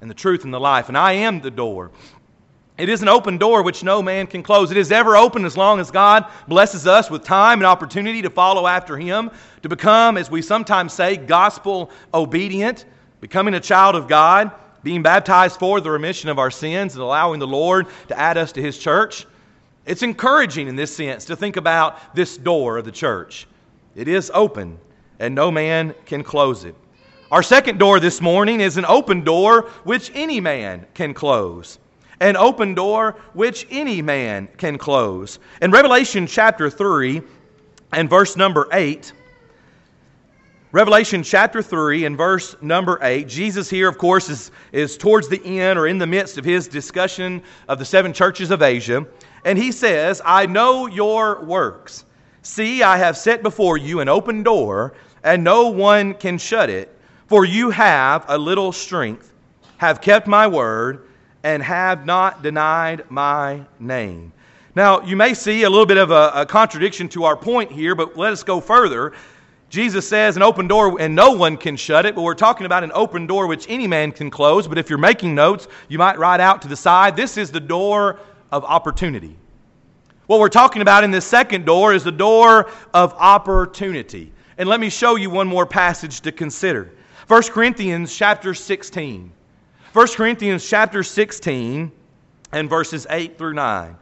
and 0.02 0.10
the 0.10 0.16
truth 0.16 0.44
and 0.44 0.54
the 0.54 0.60
life, 0.60 0.88
and 0.88 0.98
I 0.98 1.14
am 1.14 1.42
the 1.42 1.52
door. 1.52 1.92
It 2.78 2.88
is 2.88 3.02
an 3.02 3.10
open 3.10 3.38
door 3.38 3.62
which 3.62 3.84
no 3.84 4.02
man 4.02 4.26
can 4.28 4.42
close. 4.42 4.72
It 4.72 4.78
is 4.78 4.92
ever 4.92 5.18
open 5.18 5.44
as 5.44 5.58
long 5.58 5.82
as 5.82 5.92
God 5.92 6.26
blesses 6.48 6.88
us 6.88 7.10
with 7.10 7.26
time 7.26 7.60
and 7.60 7.66
opportunity 7.66 8.22
to 8.22 8.30
follow 8.30 8.68
after 8.68 8.96
Him, 8.96 9.32
to 9.64 9.70
become, 9.70 10.18
as 10.18 10.32
we 10.32 10.42
sometimes 10.42 10.94
say, 10.94 11.18
gospel 11.18 11.92
obedient, 12.14 12.86
becoming 13.20 13.54
a 13.56 13.60
child 13.60 13.96
of 13.96 14.08
God 14.08 14.52
being 14.84 15.04
baptized 15.04 15.60
for 15.60 15.82
the 15.82 15.92
remission 15.92 16.30
of 16.30 16.40
our 16.40 16.52
sins 16.52 16.94
and 16.94 17.02
allowing 17.02 17.40
the 17.40 17.48
Lord 17.48 17.88
to 18.08 18.18
add 18.18 18.38
us 18.38 18.52
to 18.54 18.62
His 18.62 18.78
church. 18.78 19.26
It's 19.86 20.04
encouraging 20.04 20.68
in 20.68 20.76
this 20.76 20.96
sense 20.96 21.26
to 21.26 21.36
think 21.36 21.58
about 21.58 22.16
this 22.16 22.38
door 22.38 22.78
of 22.78 22.86
the 22.86 22.92
church. 22.92 23.48
It 23.96 24.08
is 24.08 24.32
open, 24.34 24.78
and 25.20 25.34
no 25.34 25.52
man 25.52 25.96
can 26.06 26.24
close 26.24 26.64
it. 26.64 26.76
Our 27.32 27.44
second 27.44 27.78
door 27.78 28.00
this 28.00 28.22
morning 28.22 28.60
is 28.60 28.78
an 28.78 28.86
open 28.86 29.24
door 29.24 29.70
which 29.84 30.12
any 30.16 30.40
man 30.40 30.88
can 30.96 31.14
close. 31.14 31.78
An 32.20 32.36
open 32.36 32.74
door 32.74 33.18
which 33.34 33.68
any 33.70 34.02
man 34.02 34.48
can 34.58 34.80
close. 34.80 35.38
In 35.62 35.70
Revelation 35.70 36.26
chapter 36.26 36.72
3 36.72 37.22
and 37.92 38.10
verse 38.10 38.36
number 38.36 38.68
8, 38.74 39.14
Revelation 40.72 41.22
chapter 41.22 41.62
3 41.62 42.06
and 42.06 42.18
verse 42.18 42.56
number 42.62 42.98
8. 43.00 43.28
Jesus 43.28 43.70
here, 43.70 43.88
of 43.88 44.00
course, 44.00 44.28
is, 44.28 44.50
is 44.72 44.98
towards 44.98 45.30
the 45.30 45.44
end 45.46 45.78
or 45.78 45.86
in 45.86 46.00
the 46.00 46.08
midst 46.08 46.40
of 46.40 46.46
his 46.46 46.68
discussion 46.68 47.44
of 47.68 47.78
the 47.78 47.86
seven 47.86 48.12
churches 48.12 48.50
of 48.50 48.64
Asia. 48.64 49.06
And 49.46 49.56
he 49.56 49.72
says, 49.72 50.20
I 50.26 50.48
know 50.48 50.88
your 50.88 51.46
works. 51.46 52.06
See, 52.42 52.82
I 52.82 52.98
have 52.98 53.16
set 53.16 53.44
before 53.44 53.78
you 53.78 54.00
an 54.00 54.10
open 54.10 54.42
door, 54.42 54.96
and 55.24 55.44
no 55.44 55.68
one 55.68 56.16
can 56.16 56.40
shut 56.40 56.72
it. 56.72 56.96
For 57.30 57.46
you 57.46 57.70
have 57.70 58.26
a 58.28 58.40
little 58.40 58.72
strength, 58.72 59.32
have 59.78 60.02
kept 60.02 60.26
my 60.26 60.48
word, 60.48 61.08
and 61.44 61.62
have 61.62 62.04
not 62.04 62.42
denied 62.42 63.04
my 63.12 63.66
name. 63.80 64.34
Now, 64.74 65.02
you 65.02 65.16
may 65.16 65.36
see 65.36 65.62
a 65.62 65.70
little 65.70 65.86
bit 65.86 65.98
of 65.98 66.10
a, 66.10 66.32
a, 66.34 66.46
contradiction 66.48 67.08
to 67.10 67.26
our 67.26 67.38
point 67.38 67.72
here, 67.72 67.94
but 67.94 68.18
let 68.18 68.34
us 68.34 68.42
go 68.42 68.60
further. 68.60 69.14
Jesus 69.70 70.10
says 70.10 70.38
an 70.38 70.42
open 70.42 70.68
door 70.68 71.00
and 71.00 71.14
no 71.14 71.32
one 71.34 71.56
can 71.56 71.78
shut 71.78 72.08
it, 72.08 72.16
but 72.16 72.24
we're 72.24 72.34
talking 72.34 72.66
about 72.66 72.84
an 72.84 72.92
open 72.96 73.28
door 73.28 73.46
which 73.46 73.68
any 73.70 73.86
man 73.86 74.12
can 74.12 74.32
close. 74.32 74.68
But 74.68 74.80
if 74.80 74.90
you're 74.90 74.98
making 74.98 75.36
notes, 75.36 75.68
you 75.88 76.00
might 76.00 76.18
write 76.18 76.40
out 76.40 76.64
to 76.64 76.68
the 76.68 76.76
side 76.76 77.16
this 77.16 77.38
is 77.38 77.52
the 77.52 77.60
door 77.60 78.20
of 78.52 78.66
opportunity. 78.66 79.36
What 80.26 80.40
we're 80.40 80.50
talking 80.50 80.82
about 80.82 81.04
in 81.04 81.12
this 81.12 81.26
second 81.26 81.68
door 81.68 81.94
is 81.94 82.04
the 82.04 82.12
door 82.12 82.72
of 82.92 83.14
opportunity. 83.14 84.32
And 84.58 84.68
let 84.68 84.80
me 84.80 84.90
show 84.90 85.16
you 85.16 85.30
one 85.30 85.48
more 85.48 85.68
passage 85.68 86.22
to 86.22 86.32
consider. 86.32 86.92
1 87.30 87.44
Corinthians 87.44 88.16
chapter 88.16 88.56
16. 88.56 89.32
1 89.94 90.08
Corinthians 90.16 90.68
chapter 90.68 91.04
16 91.04 91.92
and 92.54 92.68
verses 92.68 93.06
8 93.08 93.38
through 93.38 93.54
9. 93.54 93.96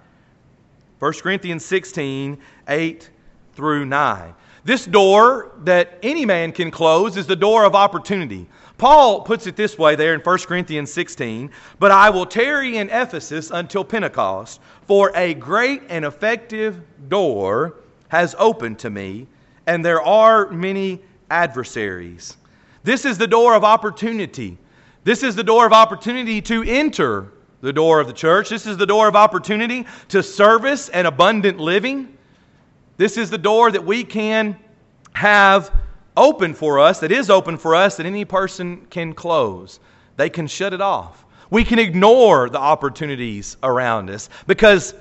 1 1.00 1.14
Corinthians 1.16 1.66
16, 1.66 2.38
8 2.70 3.10
through 3.54 3.84
9. 3.84 4.34
This 4.64 4.86
door 4.86 5.52
that 5.66 6.00
any 6.04 6.26
man 6.26 6.54
can 6.54 6.72
close 6.72 7.18
is 7.18 7.28
the 7.28 7.36
door 7.36 7.66
of 7.66 7.76
opportunity. 7.76 8.48
Paul 8.78 9.20
puts 9.24 9.46
it 9.46 9.58
this 9.58 9.78
way 9.78 9.98
there 9.98 10.14
in 10.14 10.22
1 10.22 10.38
Corinthians 10.40 10.94
16 10.94 11.52
But 11.80 11.92
I 11.92 12.10
will 12.10 12.26
tarry 12.26 12.78
in 12.78 12.90
Ephesus 12.90 13.52
until 13.52 13.84
Pentecost, 13.84 14.62
for 14.88 15.12
a 15.16 15.34
great 15.34 15.82
and 15.90 16.06
effective 16.06 16.80
door 17.10 17.74
has 18.08 18.38
opened 18.40 18.80
to 18.80 18.90
me, 18.90 19.28
and 19.66 19.84
there 19.84 20.02
are 20.02 20.50
many 20.50 21.02
adversaries. 21.30 22.38
This 22.88 23.04
is 23.04 23.18
the 23.18 23.28
door 23.28 23.54
of 23.54 23.66
opportunity. 23.66 24.58
This 25.04 25.22
is 25.22 25.36
the 25.36 25.44
door 25.44 25.66
of 25.66 25.74
opportunity 25.74 26.42
to 26.44 26.64
enter 26.64 27.34
the 27.60 27.74
door 27.74 28.00
of 28.00 28.08
the 28.08 28.14
church. 28.14 28.48
This 28.48 28.66
is 28.66 28.78
the 28.78 28.86
door 28.86 29.10
of 29.10 29.16
opportunity 29.18 29.86
to 30.08 30.24
service 30.24 30.88
and 30.88 31.06
abundant 31.06 31.60
living. 31.60 32.18
This 32.96 33.18
is 33.18 33.30
the 33.30 33.38
door 33.38 33.72
that 33.72 33.84
we 33.84 34.06
can 34.06 34.58
have 35.12 35.70
open 36.16 36.54
for 36.54 36.80
us, 36.80 37.02
that 37.02 37.12
is 37.12 37.30
open 37.30 37.58
for 37.58 37.76
us, 37.76 37.98
that 37.98 38.06
any 38.06 38.24
person 38.24 38.88
can 38.90 39.12
close. 39.12 39.82
They 40.16 40.30
can 40.30 40.48
shut 40.48 40.74
it 40.74 40.80
off. 40.80 41.26
We 41.50 41.66
can 41.66 41.80
ignore 41.80 42.50
the 42.50 42.60
opportunities 42.60 43.58
around 43.64 44.10
us 44.10 44.30
because 44.48 44.94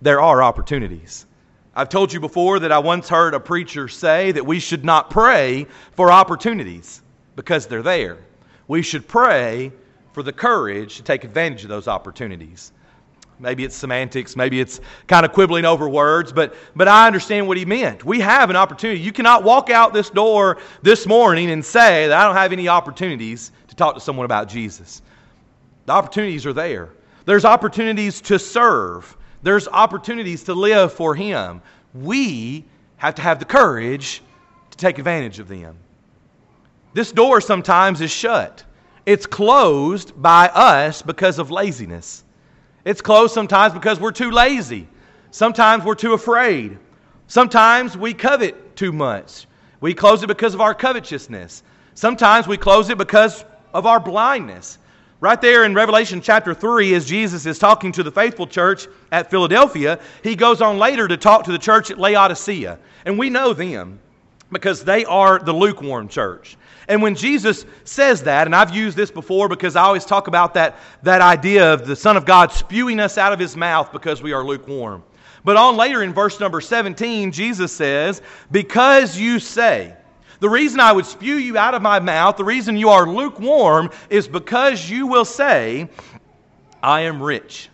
there 0.00 0.22
are 0.22 0.42
opportunities. 0.42 1.26
I've 1.74 1.90
told 1.90 2.14
you 2.14 2.18
before 2.18 2.60
that 2.60 2.72
I 2.72 2.78
once 2.78 3.10
heard 3.10 3.34
a 3.34 3.40
preacher 3.40 3.88
say 3.88 4.32
that 4.32 4.46
we 4.46 4.58
should 4.58 4.86
not 4.86 5.10
pray 5.10 5.66
for 5.92 6.10
opportunities 6.10 6.99
because 7.36 7.66
they're 7.66 7.82
there. 7.82 8.18
We 8.68 8.82
should 8.82 9.06
pray 9.08 9.72
for 10.12 10.22
the 10.22 10.32
courage 10.32 10.96
to 10.96 11.02
take 11.02 11.24
advantage 11.24 11.62
of 11.62 11.68
those 11.68 11.88
opportunities. 11.88 12.72
Maybe 13.38 13.64
it's 13.64 13.74
semantics, 13.74 14.36
maybe 14.36 14.60
it's 14.60 14.80
kind 15.06 15.24
of 15.24 15.32
quibbling 15.32 15.64
over 15.64 15.88
words, 15.88 16.30
but, 16.30 16.54
but 16.76 16.88
I 16.88 17.06
understand 17.06 17.48
what 17.48 17.56
he 17.56 17.64
meant. 17.64 18.04
We 18.04 18.20
have 18.20 18.50
an 18.50 18.56
opportunity. 18.56 19.00
You 19.00 19.12
cannot 19.12 19.44
walk 19.44 19.70
out 19.70 19.94
this 19.94 20.10
door 20.10 20.58
this 20.82 21.06
morning 21.06 21.50
and 21.50 21.64
say 21.64 22.06
that 22.08 22.20
I 22.20 22.24
don't 22.24 22.36
have 22.36 22.52
any 22.52 22.68
opportunities 22.68 23.50
to 23.68 23.74
talk 23.74 23.94
to 23.94 24.00
someone 24.00 24.26
about 24.26 24.48
Jesus. 24.48 25.00
The 25.86 25.92
opportunities 25.92 26.44
are 26.44 26.52
there. 26.52 26.90
There's 27.24 27.46
opportunities 27.46 28.20
to 28.22 28.38
serve, 28.38 29.16
there's 29.42 29.68
opportunities 29.68 30.44
to 30.44 30.54
live 30.54 30.92
for 30.92 31.14
Him. 31.14 31.62
We 31.94 32.64
have 32.98 33.14
to 33.14 33.22
have 33.22 33.38
the 33.38 33.46
courage 33.46 34.22
to 34.70 34.76
take 34.76 34.98
advantage 34.98 35.38
of 35.38 35.48
them. 35.48 35.78
This 36.92 37.12
door 37.12 37.40
sometimes 37.40 38.00
is 38.00 38.10
shut. 38.10 38.64
It's 39.06 39.26
closed 39.26 40.20
by 40.20 40.48
us 40.48 41.02
because 41.02 41.38
of 41.38 41.50
laziness. 41.50 42.24
It's 42.84 43.00
closed 43.00 43.34
sometimes 43.34 43.74
because 43.74 44.00
we're 44.00 44.12
too 44.12 44.30
lazy. 44.30 44.88
Sometimes 45.30 45.84
we're 45.84 45.94
too 45.94 46.14
afraid. 46.14 46.78
Sometimes 47.28 47.96
we 47.96 48.12
covet 48.12 48.74
too 48.76 48.92
much. 48.92 49.46
We 49.80 49.94
close 49.94 50.22
it 50.22 50.26
because 50.26 50.54
of 50.54 50.60
our 50.60 50.74
covetousness. 50.74 51.62
Sometimes 51.94 52.46
we 52.46 52.56
close 52.56 52.88
it 52.90 52.98
because 52.98 53.44
of 53.72 53.86
our 53.86 54.00
blindness. 54.00 54.78
Right 55.20 55.40
there 55.40 55.64
in 55.64 55.74
Revelation 55.74 56.20
chapter 56.20 56.54
3, 56.54 56.94
as 56.94 57.06
Jesus 57.06 57.46
is 57.46 57.58
talking 57.58 57.92
to 57.92 58.02
the 58.02 58.10
faithful 58.10 58.46
church 58.46 58.88
at 59.12 59.30
Philadelphia, 59.30 60.00
he 60.22 60.34
goes 60.34 60.60
on 60.62 60.78
later 60.78 61.06
to 61.06 61.16
talk 61.16 61.44
to 61.44 61.52
the 61.52 61.58
church 61.58 61.90
at 61.90 61.98
Laodicea. 61.98 62.78
And 63.04 63.18
we 63.18 63.28
know 63.28 63.52
them 63.52 64.00
because 64.50 64.82
they 64.82 65.04
are 65.04 65.38
the 65.38 65.52
lukewarm 65.52 66.08
church. 66.08 66.56
And 66.90 67.00
when 67.02 67.14
Jesus 67.14 67.66
says 67.84 68.24
that, 68.24 68.48
and 68.48 68.54
I've 68.54 68.74
used 68.74 68.96
this 68.96 69.12
before 69.12 69.48
because 69.48 69.76
I 69.76 69.82
always 69.84 70.04
talk 70.04 70.26
about 70.26 70.54
that, 70.54 70.76
that 71.04 71.20
idea 71.20 71.72
of 71.72 71.86
the 71.86 71.94
Son 71.94 72.16
of 72.16 72.26
God 72.26 72.50
spewing 72.50 72.98
us 72.98 73.16
out 73.16 73.32
of 73.32 73.38
his 73.38 73.56
mouth 73.56 73.92
because 73.92 74.20
we 74.20 74.32
are 74.32 74.44
lukewarm. 74.44 75.04
But 75.44 75.56
on 75.56 75.76
later 75.76 76.02
in 76.02 76.12
verse 76.12 76.40
number 76.40 76.60
17, 76.60 77.30
Jesus 77.30 77.70
says, 77.70 78.22
Because 78.50 79.16
you 79.16 79.38
say, 79.38 79.94
the 80.40 80.48
reason 80.48 80.80
I 80.80 80.90
would 80.90 81.06
spew 81.06 81.36
you 81.36 81.56
out 81.56 81.74
of 81.74 81.80
my 81.80 82.00
mouth, 82.00 82.36
the 82.36 82.44
reason 82.44 82.76
you 82.76 82.88
are 82.88 83.06
lukewarm, 83.06 83.90
is 84.08 84.26
because 84.26 84.90
you 84.90 85.06
will 85.06 85.24
say, 85.24 85.88
I 86.82 87.02
am 87.02 87.22
rich. 87.22 87.68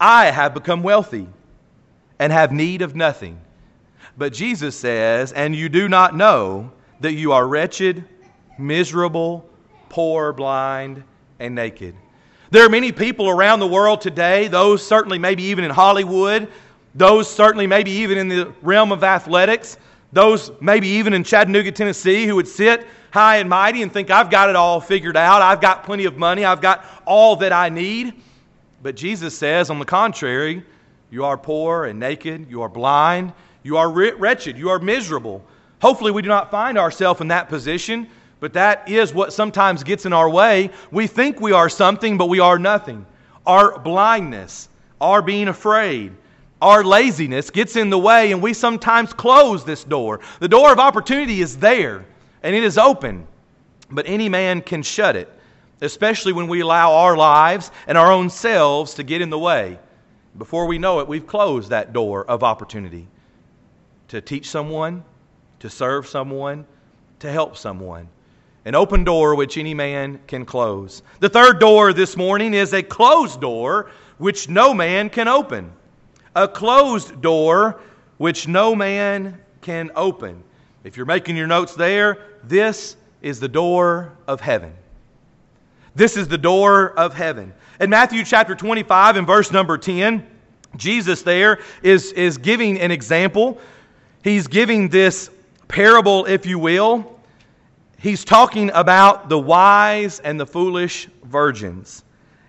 I 0.00 0.30
have 0.30 0.54
become 0.54 0.82
wealthy 0.82 1.28
and 2.18 2.32
have 2.32 2.52
need 2.52 2.80
of 2.80 2.96
nothing. 2.96 3.38
But 4.16 4.32
Jesus 4.32 4.74
says, 4.78 5.30
And 5.32 5.54
you 5.54 5.68
do 5.68 5.90
not 5.90 6.16
know 6.16 6.72
that 7.00 7.12
you 7.12 7.32
are 7.32 7.46
wretched, 7.46 8.02
miserable, 8.60 9.48
poor, 9.88 10.32
blind, 10.32 11.02
and 11.38 11.54
naked. 11.54 11.94
There 12.50 12.64
are 12.64 12.68
many 12.68 12.92
people 12.92 13.28
around 13.28 13.60
the 13.60 13.66
world 13.66 14.00
today, 14.00 14.48
those 14.48 14.86
certainly 14.86 15.18
maybe 15.18 15.44
even 15.44 15.64
in 15.64 15.70
Hollywood, 15.70 16.48
those 16.94 17.32
certainly 17.32 17.66
maybe 17.66 17.90
even 17.90 18.18
in 18.18 18.28
the 18.28 18.52
realm 18.62 18.90
of 18.92 19.04
athletics, 19.04 19.78
those 20.12 20.50
maybe 20.60 20.88
even 20.88 21.14
in 21.14 21.22
Chattanooga, 21.22 21.70
Tennessee, 21.70 22.26
who 22.26 22.34
would 22.36 22.48
sit 22.48 22.86
high 23.12 23.36
and 23.36 23.48
mighty 23.48 23.82
and 23.82 23.92
think, 23.92 24.10
I've 24.10 24.30
got 24.30 24.48
it 24.48 24.56
all 24.56 24.80
figured 24.80 25.16
out. 25.16 25.42
I've 25.42 25.60
got 25.60 25.84
plenty 25.84 26.04
of 26.04 26.16
money. 26.16 26.44
I've 26.44 26.60
got 26.60 26.84
all 27.04 27.36
that 27.36 27.52
I 27.52 27.68
need. 27.68 28.14
But 28.82 28.96
Jesus 28.96 29.36
says, 29.36 29.70
on 29.70 29.78
the 29.78 29.84
contrary, 29.84 30.64
you 31.10 31.24
are 31.24 31.36
poor 31.36 31.84
and 31.84 31.98
naked. 31.98 32.48
You 32.48 32.62
are 32.62 32.68
blind. 32.68 33.32
You 33.62 33.76
are 33.76 33.90
wretched. 33.90 34.56
You 34.56 34.70
are 34.70 34.78
miserable. 34.78 35.44
Hopefully, 35.82 36.10
we 36.10 36.22
do 36.22 36.28
not 36.28 36.50
find 36.50 36.78
ourselves 36.78 37.20
in 37.20 37.28
that 37.28 37.48
position. 37.48 38.08
But 38.40 38.54
that 38.54 38.88
is 38.88 39.12
what 39.12 39.34
sometimes 39.34 39.84
gets 39.84 40.06
in 40.06 40.14
our 40.14 40.28
way. 40.28 40.70
We 40.90 41.06
think 41.06 41.40
we 41.40 41.52
are 41.52 41.68
something, 41.68 42.16
but 42.16 42.30
we 42.30 42.40
are 42.40 42.58
nothing. 42.58 43.04
Our 43.46 43.78
blindness, 43.78 44.68
our 45.00 45.20
being 45.20 45.48
afraid, 45.48 46.12
our 46.62 46.82
laziness 46.82 47.50
gets 47.50 47.76
in 47.76 47.90
the 47.90 47.98
way, 47.98 48.32
and 48.32 48.42
we 48.42 48.54
sometimes 48.54 49.12
close 49.12 49.64
this 49.64 49.84
door. 49.84 50.20
The 50.40 50.48
door 50.48 50.72
of 50.72 50.78
opportunity 50.78 51.42
is 51.42 51.58
there, 51.58 52.04
and 52.42 52.56
it 52.56 52.64
is 52.64 52.78
open, 52.78 53.26
but 53.90 54.06
any 54.06 54.28
man 54.28 54.62
can 54.62 54.82
shut 54.82 55.16
it, 55.16 55.30
especially 55.82 56.32
when 56.32 56.48
we 56.48 56.60
allow 56.60 56.92
our 56.92 57.16
lives 57.16 57.70
and 57.86 57.96
our 57.96 58.10
own 58.10 58.30
selves 58.30 58.94
to 58.94 59.02
get 59.02 59.20
in 59.20 59.30
the 59.30 59.38
way. 59.38 59.78
Before 60.38 60.66
we 60.66 60.78
know 60.78 61.00
it, 61.00 61.08
we've 61.08 61.26
closed 61.26 61.70
that 61.70 61.92
door 61.92 62.24
of 62.24 62.42
opportunity 62.42 63.06
to 64.08 64.20
teach 64.20 64.48
someone, 64.48 65.04
to 65.60 65.68
serve 65.68 66.06
someone, 66.06 66.66
to 67.18 67.30
help 67.30 67.56
someone 67.56 68.08
an 68.64 68.74
open 68.74 69.04
door 69.04 69.34
which 69.34 69.56
any 69.56 69.74
man 69.74 70.20
can 70.26 70.44
close. 70.44 71.02
The 71.20 71.28
third 71.28 71.58
door 71.60 71.92
this 71.92 72.16
morning 72.16 72.54
is 72.54 72.72
a 72.72 72.82
closed 72.82 73.40
door 73.40 73.90
which 74.18 74.48
no 74.48 74.74
man 74.74 75.08
can 75.08 75.28
open. 75.28 75.72
A 76.36 76.46
closed 76.46 77.20
door 77.20 77.80
which 78.18 78.46
no 78.46 78.74
man 78.74 79.40
can 79.62 79.90
open. 79.96 80.42
If 80.84 80.96
you're 80.96 81.06
making 81.06 81.36
your 81.36 81.46
notes 81.46 81.74
there, 81.74 82.18
this 82.44 82.96
is 83.22 83.40
the 83.40 83.48
door 83.48 84.12
of 84.26 84.40
heaven. 84.40 84.72
This 85.94 86.16
is 86.16 86.28
the 86.28 86.38
door 86.38 86.92
of 86.98 87.14
heaven. 87.14 87.52
In 87.80 87.90
Matthew 87.90 88.24
chapter 88.24 88.54
25 88.54 89.16
and 89.16 89.26
verse 89.26 89.50
number 89.50 89.76
10, 89.78 90.26
Jesus 90.76 91.22
there 91.22 91.60
is, 91.82 92.12
is 92.12 92.38
giving 92.38 92.78
an 92.80 92.90
example. 92.90 93.58
He's 94.22 94.46
giving 94.46 94.88
this 94.88 95.30
parable, 95.66 96.26
if 96.26 96.46
you 96.46 96.58
will, 96.58 97.19
he's 98.00 98.24
talking 98.24 98.70
about 98.74 99.28
the 99.28 99.38
wise 99.38 100.20
and 100.20 100.40
the 100.40 100.46
foolish 100.46 101.08
virgins. 101.24 102.04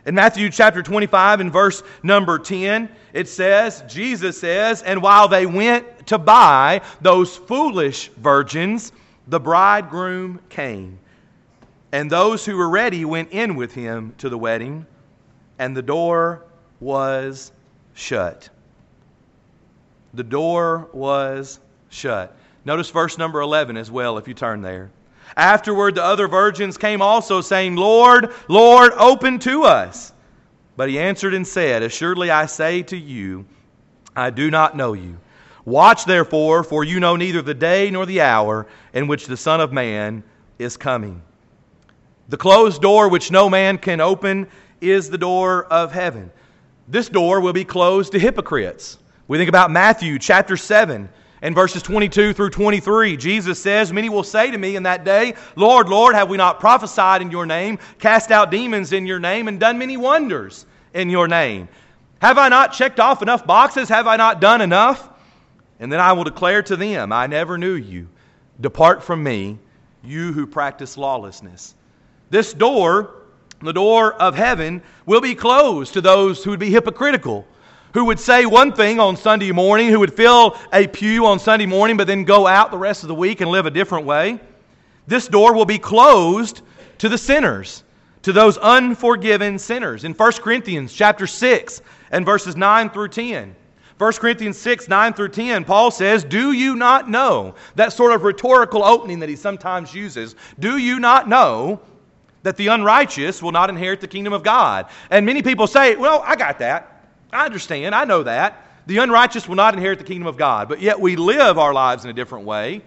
In 0.05 0.15
Matthew 0.15 0.49
chapter 0.49 0.81
25 0.81 1.41
and 1.41 1.51
verse 1.51 1.83
number 2.01 2.39
10, 2.39 2.89
it 3.13 3.27
says, 3.27 3.83
Jesus 3.87 4.39
says, 4.39 4.81
And 4.81 5.01
while 5.01 5.27
they 5.27 5.45
went 5.45 6.07
to 6.07 6.17
buy 6.17 6.81
those 7.01 7.37
foolish 7.37 8.09
virgins, 8.17 8.91
the 9.27 9.39
bridegroom 9.39 10.39
came. 10.49 10.97
And 11.91 12.09
those 12.09 12.45
who 12.45 12.57
were 12.57 12.69
ready 12.69 13.05
went 13.05 13.31
in 13.31 13.55
with 13.55 13.73
him 13.73 14.15
to 14.17 14.29
the 14.29 14.37
wedding, 14.37 14.85
and 15.59 15.75
the 15.75 15.81
door 15.81 16.45
was 16.79 17.51
shut. 17.93 18.49
the 20.13 20.23
door 20.23 20.89
was 20.93 21.59
shut. 21.89 22.35
Notice 22.65 22.89
verse 22.89 23.17
number 23.17 23.41
11 23.41 23.77
as 23.77 23.91
well, 23.91 24.17
if 24.17 24.27
you 24.27 24.33
turn 24.33 24.61
there. 24.61 24.89
Afterward, 25.37 25.95
the 25.95 26.03
other 26.03 26.27
virgins 26.27 26.77
came 26.77 27.01
also, 27.01 27.41
saying, 27.41 27.75
Lord, 27.75 28.33
Lord, 28.47 28.91
open 28.97 29.39
to 29.39 29.63
us. 29.63 30.13
But 30.75 30.89
he 30.89 30.99
answered 30.99 31.33
and 31.33 31.47
said, 31.47 31.83
Assuredly 31.83 32.31
I 32.31 32.45
say 32.45 32.83
to 32.83 32.97
you, 32.97 33.45
I 34.15 34.29
do 34.29 34.51
not 34.51 34.75
know 34.75 34.93
you. 34.93 35.17
Watch 35.63 36.05
therefore, 36.05 36.63
for 36.63 36.83
you 36.83 36.99
know 36.99 37.15
neither 37.15 37.41
the 37.41 37.53
day 37.53 37.91
nor 37.91 38.05
the 38.05 38.21
hour 38.21 38.67
in 38.93 39.07
which 39.07 39.27
the 39.27 39.37
Son 39.37 39.61
of 39.61 39.71
Man 39.71 40.23
is 40.57 40.75
coming. 40.75 41.21
The 42.29 42.37
closed 42.37 42.81
door 42.81 43.09
which 43.09 43.31
no 43.31 43.49
man 43.49 43.77
can 43.77 44.01
open 44.01 44.47
is 44.79 45.09
the 45.09 45.17
door 45.17 45.65
of 45.65 45.91
heaven. 45.91 46.31
This 46.87 47.09
door 47.09 47.41
will 47.41 47.53
be 47.53 47.65
closed 47.65 48.11
to 48.13 48.19
hypocrites. 48.19 48.97
We 49.27 49.37
think 49.37 49.49
about 49.49 49.71
Matthew 49.71 50.17
chapter 50.17 50.57
7 50.57 51.09
and 51.41 51.55
verses 51.55 51.81
22 51.81 52.33
through 52.33 52.51
23. 52.51 53.17
Jesus 53.17 53.61
says, 53.61 53.91
Many 53.91 54.09
will 54.09 54.23
say 54.23 54.51
to 54.51 54.57
me 54.57 54.75
in 54.75 54.83
that 54.83 55.03
day, 55.03 55.33
Lord, 55.55 55.89
Lord, 55.89 56.13
have 56.15 56.29
we 56.29 56.37
not 56.37 56.59
prophesied 56.59 57.21
in 57.21 57.31
your 57.31 57.45
name, 57.45 57.79
cast 57.99 58.31
out 58.31 58.51
demons 58.51 58.93
in 58.93 59.05
your 59.07 59.19
name, 59.19 59.47
and 59.47 59.59
done 59.59 59.77
many 59.77 59.97
wonders 59.97 60.65
in 60.93 61.09
your 61.09 61.27
name? 61.27 61.67
Have 62.21 62.37
I 62.37 62.49
not 62.49 62.73
checked 62.73 62.99
off 62.99 63.23
enough 63.23 63.47
boxes? 63.47 63.89
Have 63.89 64.05
I 64.05 64.15
not 64.15 64.39
done 64.39 64.61
enough? 64.61 65.09
And 65.79 65.91
then 65.91 65.99
I 65.99 66.13
will 66.13 66.23
declare 66.23 66.61
to 66.63 66.75
them, 66.75 67.11
I 67.11 67.25
never 67.25 67.57
knew 67.57 67.73
you. 67.73 68.07
Depart 68.59 69.03
from 69.03 69.23
me, 69.23 69.57
you 70.03 70.31
who 70.31 70.45
practice 70.45 70.97
lawlessness. 70.97 71.73
This 72.29 72.53
door, 72.53 73.15
the 73.61 73.73
door 73.73 74.13
of 74.13 74.35
heaven, 74.35 74.83
will 75.07 75.21
be 75.21 75.33
closed 75.33 75.93
to 75.93 76.01
those 76.01 76.43
who 76.43 76.51
would 76.51 76.59
be 76.59 76.69
hypocritical 76.69 77.47
who 77.93 78.05
would 78.05 78.19
say 78.19 78.45
one 78.45 78.71
thing 78.71 78.99
on 78.99 79.17
Sunday 79.17 79.51
morning, 79.51 79.89
who 79.89 79.99
would 79.99 80.13
fill 80.13 80.57
a 80.73 80.87
pew 80.87 81.25
on 81.25 81.39
Sunday 81.39 81.65
morning, 81.65 81.97
but 81.97 82.07
then 82.07 82.23
go 82.23 82.47
out 82.47 82.71
the 82.71 82.77
rest 82.77 83.03
of 83.03 83.07
the 83.07 83.15
week 83.15 83.41
and 83.41 83.49
live 83.49 83.65
a 83.65 83.71
different 83.71 84.05
way. 84.05 84.39
This 85.07 85.27
door 85.27 85.53
will 85.53 85.65
be 85.65 85.79
closed 85.79 86.61
to 86.99 87.09
the 87.09 87.17
sinners, 87.17 87.83
to 88.21 88.31
those 88.31 88.57
unforgiven 88.57 89.57
sinners. 89.59 90.03
In 90.03 90.13
1 90.13 90.31
Corinthians 90.33 90.93
chapter 90.93 91.27
6 91.27 91.81
and 92.11 92.25
verses 92.25 92.55
9 92.55 92.89
through 92.91 93.09
10. 93.09 93.55
1 93.97 94.13
Corinthians 94.13 94.57
6, 94.57 94.87
9 94.87 95.13
through 95.13 95.29
10, 95.29 95.63
Paul 95.63 95.91
says, 95.91 96.23
Do 96.23 96.53
you 96.53 96.75
not 96.75 97.09
know, 97.09 97.53
that 97.75 97.93
sort 97.93 98.13
of 98.13 98.23
rhetorical 98.23 98.83
opening 98.83 99.19
that 99.19 99.29
he 99.29 99.35
sometimes 99.35 99.93
uses, 99.93 100.35
do 100.57 100.77
you 100.77 100.99
not 100.99 101.29
know 101.29 101.79
that 102.41 102.57
the 102.57 102.67
unrighteous 102.67 103.43
will 103.43 103.51
not 103.51 103.69
inherit 103.69 104.01
the 104.01 104.07
kingdom 104.07 104.33
of 104.33 104.41
God? 104.41 104.87
And 105.11 105.23
many 105.23 105.43
people 105.43 105.67
say, 105.67 105.95
Well, 105.97 106.23
I 106.25 106.35
got 106.35 106.57
that. 106.59 106.90
I 107.31 107.45
understand. 107.45 107.95
I 107.95 108.05
know 108.05 108.23
that. 108.23 108.67
The 108.87 108.97
unrighteous 108.97 109.47
will 109.47 109.55
not 109.55 109.73
inherit 109.73 109.99
the 109.99 110.05
kingdom 110.05 110.27
of 110.27 110.37
God, 110.37 110.67
but 110.67 110.81
yet 110.81 110.99
we 110.99 111.15
live 111.15 111.57
our 111.57 111.73
lives 111.73 112.03
in 112.03 112.09
a 112.09 112.13
different 112.13 112.45
way. 112.45 112.81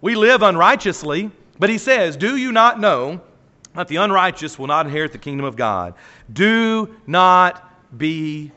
We 0.00 0.14
live 0.14 0.42
unrighteously, 0.42 1.30
but 1.58 1.70
he 1.70 1.78
says, 1.78 2.16
Do 2.16 2.36
you 2.36 2.52
not 2.52 2.80
know 2.80 3.20
that 3.74 3.88
the 3.88 3.96
unrighteous 3.96 4.58
will 4.58 4.66
not 4.66 4.86
inherit 4.86 5.12
the 5.12 5.18
kingdom 5.18 5.46
of 5.46 5.56
God? 5.56 5.94
Do 6.32 6.94
not 7.06 7.98
be 7.98 8.52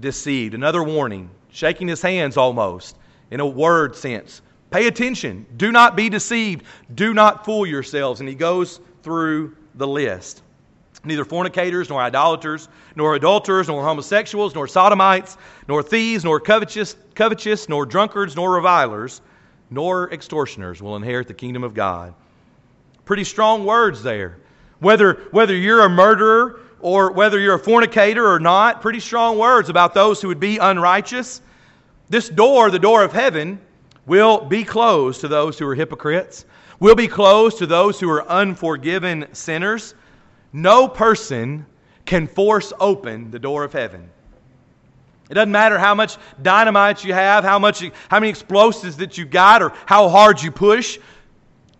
deceived. 0.00 0.54
Another 0.54 0.82
warning, 0.82 1.30
shaking 1.50 1.88
his 1.88 2.02
hands 2.02 2.36
almost 2.36 2.96
in 3.30 3.40
a 3.40 3.46
word 3.46 3.96
sense. 3.96 4.42
Pay 4.70 4.86
attention. 4.86 5.46
Do 5.56 5.72
not 5.72 5.96
be 5.96 6.08
deceived. 6.08 6.64
Do 6.94 7.14
not 7.14 7.44
fool 7.44 7.66
yourselves. 7.66 8.20
And 8.20 8.28
he 8.28 8.34
goes 8.34 8.80
through 9.02 9.56
the 9.74 9.86
list 9.86 10.42
neither 11.04 11.24
fornicators, 11.24 11.88
nor 11.88 12.00
idolaters, 12.00 12.68
nor 12.96 13.14
adulterers, 13.14 13.68
nor 13.68 13.82
homosexuals, 13.82 14.54
nor 14.54 14.66
sodomites, 14.66 15.36
nor 15.68 15.82
thieves, 15.82 16.24
nor 16.24 16.40
covetous, 16.40 16.96
covetous, 17.14 17.68
nor 17.68 17.86
drunkards, 17.86 18.34
nor 18.34 18.52
revilers, 18.52 19.20
nor 19.70 20.12
extortioners 20.12 20.82
will 20.82 20.96
inherit 20.96 21.28
the 21.28 21.34
kingdom 21.34 21.62
of 21.62 21.74
God. 21.74 22.14
Pretty 23.04 23.24
strong 23.24 23.64
words 23.64 24.02
there. 24.02 24.38
Whether, 24.80 25.14
whether 25.30 25.54
you're 25.54 25.84
a 25.84 25.88
murderer 25.88 26.60
or 26.80 27.10
whether 27.12 27.40
you're 27.40 27.54
a 27.54 27.58
fornicator 27.58 28.26
or 28.26 28.38
not, 28.38 28.80
pretty 28.80 29.00
strong 29.00 29.38
words 29.38 29.68
about 29.68 29.94
those 29.94 30.20
who 30.20 30.28
would 30.28 30.40
be 30.40 30.58
unrighteous. 30.58 31.40
This 32.08 32.28
door, 32.28 32.70
the 32.70 32.78
door 32.78 33.02
of 33.02 33.12
heaven, 33.12 33.60
will 34.06 34.44
be 34.44 34.64
closed 34.64 35.20
to 35.20 35.28
those 35.28 35.58
who 35.58 35.66
are 35.68 35.74
hypocrites, 35.74 36.44
will 36.80 36.94
be 36.94 37.08
closed 37.08 37.58
to 37.58 37.66
those 37.66 38.00
who 38.00 38.08
are 38.08 38.26
unforgiven 38.28 39.26
sinners. 39.32 39.94
No 40.62 40.88
person 40.88 41.66
can 42.04 42.26
force 42.26 42.72
open 42.80 43.30
the 43.30 43.38
door 43.38 43.62
of 43.62 43.72
heaven. 43.72 44.10
It 45.30 45.34
doesn't 45.34 45.52
matter 45.52 45.78
how 45.78 45.94
much 45.94 46.16
dynamite 46.42 47.04
you 47.04 47.14
have, 47.14 47.44
how, 47.44 47.60
much, 47.60 47.80
how 48.08 48.18
many 48.18 48.30
explosives 48.30 48.96
that 48.96 49.16
you 49.16 49.24
got, 49.24 49.62
or 49.62 49.72
how 49.86 50.08
hard 50.08 50.42
you 50.42 50.50
push. 50.50 50.98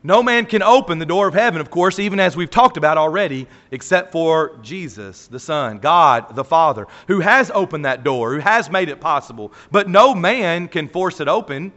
No 0.04 0.22
man 0.22 0.46
can 0.46 0.62
open 0.62 1.00
the 1.00 1.06
door 1.06 1.26
of 1.26 1.34
heaven, 1.34 1.60
of 1.60 1.70
course, 1.70 1.98
even 1.98 2.20
as 2.20 2.36
we've 2.36 2.50
talked 2.50 2.76
about 2.76 2.98
already, 2.98 3.48
except 3.72 4.12
for 4.12 4.56
Jesus, 4.62 5.26
the 5.26 5.40
Son, 5.40 5.78
God, 5.78 6.36
the 6.36 6.44
Father, 6.44 6.86
who 7.08 7.18
has 7.18 7.50
opened 7.52 7.84
that 7.84 8.04
door, 8.04 8.34
who 8.34 8.40
has 8.40 8.70
made 8.70 8.90
it 8.90 9.00
possible. 9.00 9.52
But 9.72 9.88
no 9.88 10.14
man 10.14 10.68
can 10.68 10.88
force 10.88 11.18
it 11.18 11.26
open. 11.26 11.72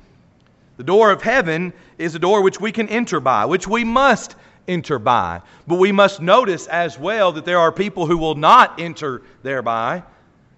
The 0.77 0.83
door 0.83 1.09
of 1.09 1.23
heaven 1.23 1.73
is 1.97 2.13
a 2.13 2.19
door 2.19 2.43
which 2.43 2.61
we 2.61 2.71
can 2.71 2.87
enter 2.89 3.19
by, 3.19 3.45
which 3.45 3.67
we 3.67 3.83
must 3.83 4.35
enter 4.67 4.99
by. 4.99 5.41
But 5.67 5.75
we 5.75 5.91
must 5.91 6.21
notice 6.21 6.67
as 6.67 6.97
well 6.97 7.31
that 7.33 7.45
there 7.45 7.59
are 7.59 7.71
people 7.71 8.05
who 8.05 8.17
will 8.17 8.35
not 8.35 8.79
enter 8.79 9.21
thereby. 9.43 10.03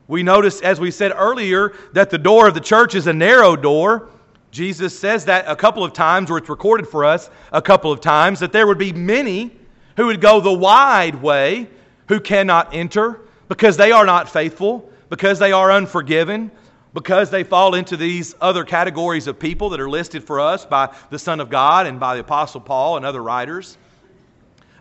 We 0.07 0.23
notice, 0.23 0.61
as 0.61 0.79
we 0.79 0.91
said 0.91 1.13
earlier, 1.15 1.73
that 1.93 2.09
the 2.09 2.17
door 2.17 2.47
of 2.47 2.53
the 2.53 2.61
church 2.61 2.95
is 2.95 3.07
a 3.07 3.13
narrow 3.13 3.55
door. 3.55 4.09
Jesus 4.51 4.97
says 4.97 5.25
that 5.25 5.45
a 5.47 5.55
couple 5.55 5.83
of 5.83 5.93
times, 5.93 6.29
or 6.29 6.37
it's 6.37 6.49
recorded 6.49 6.87
for 6.87 7.05
us 7.05 7.29
a 7.51 7.61
couple 7.61 7.91
of 7.91 8.01
times, 8.01 8.39
that 8.39 8.51
there 8.51 8.67
would 8.67 8.77
be 8.77 8.93
many 8.93 9.51
who 9.95 10.07
would 10.07 10.21
go 10.21 10.39
the 10.39 10.53
wide 10.53 11.15
way 11.15 11.67
who 12.07 12.19
cannot 12.19 12.73
enter 12.73 13.21
because 13.47 13.77
they 13.77 13.91
are 13.91 14.05
not 14.05 14.29
faithful, 14.29 14.89
because 15.09 15.39
they 15.39 15.51
are 15.51 15.71
unforgiven, 15.71 16.51
because 16.93 17.29
they 17.29 17.43
fall 17.43 17.73
into 17.73 17.97
these 17.97 18.35
other 18.41 18.63
categories 18.63 19.27
of 19.27 19.39
people 19.39 19.69
that 19.69 19.79
are 19.79 19.89
listed 19.89 20.23
for 20.23 20.39
us 20.39 20.65
by 20.65 20.93
the 21.09 21.17
Son 21.17 21.39
of 21.39 21.49
God 21.49 21.87
and 21.87 21.99
by 21.99 22.15
the 22.15 22.21
Apostle 22.21 22.61
Paul 22.61 22.97
and 22.97 23.05
other 23.05 23.23
writers 23.23 23.77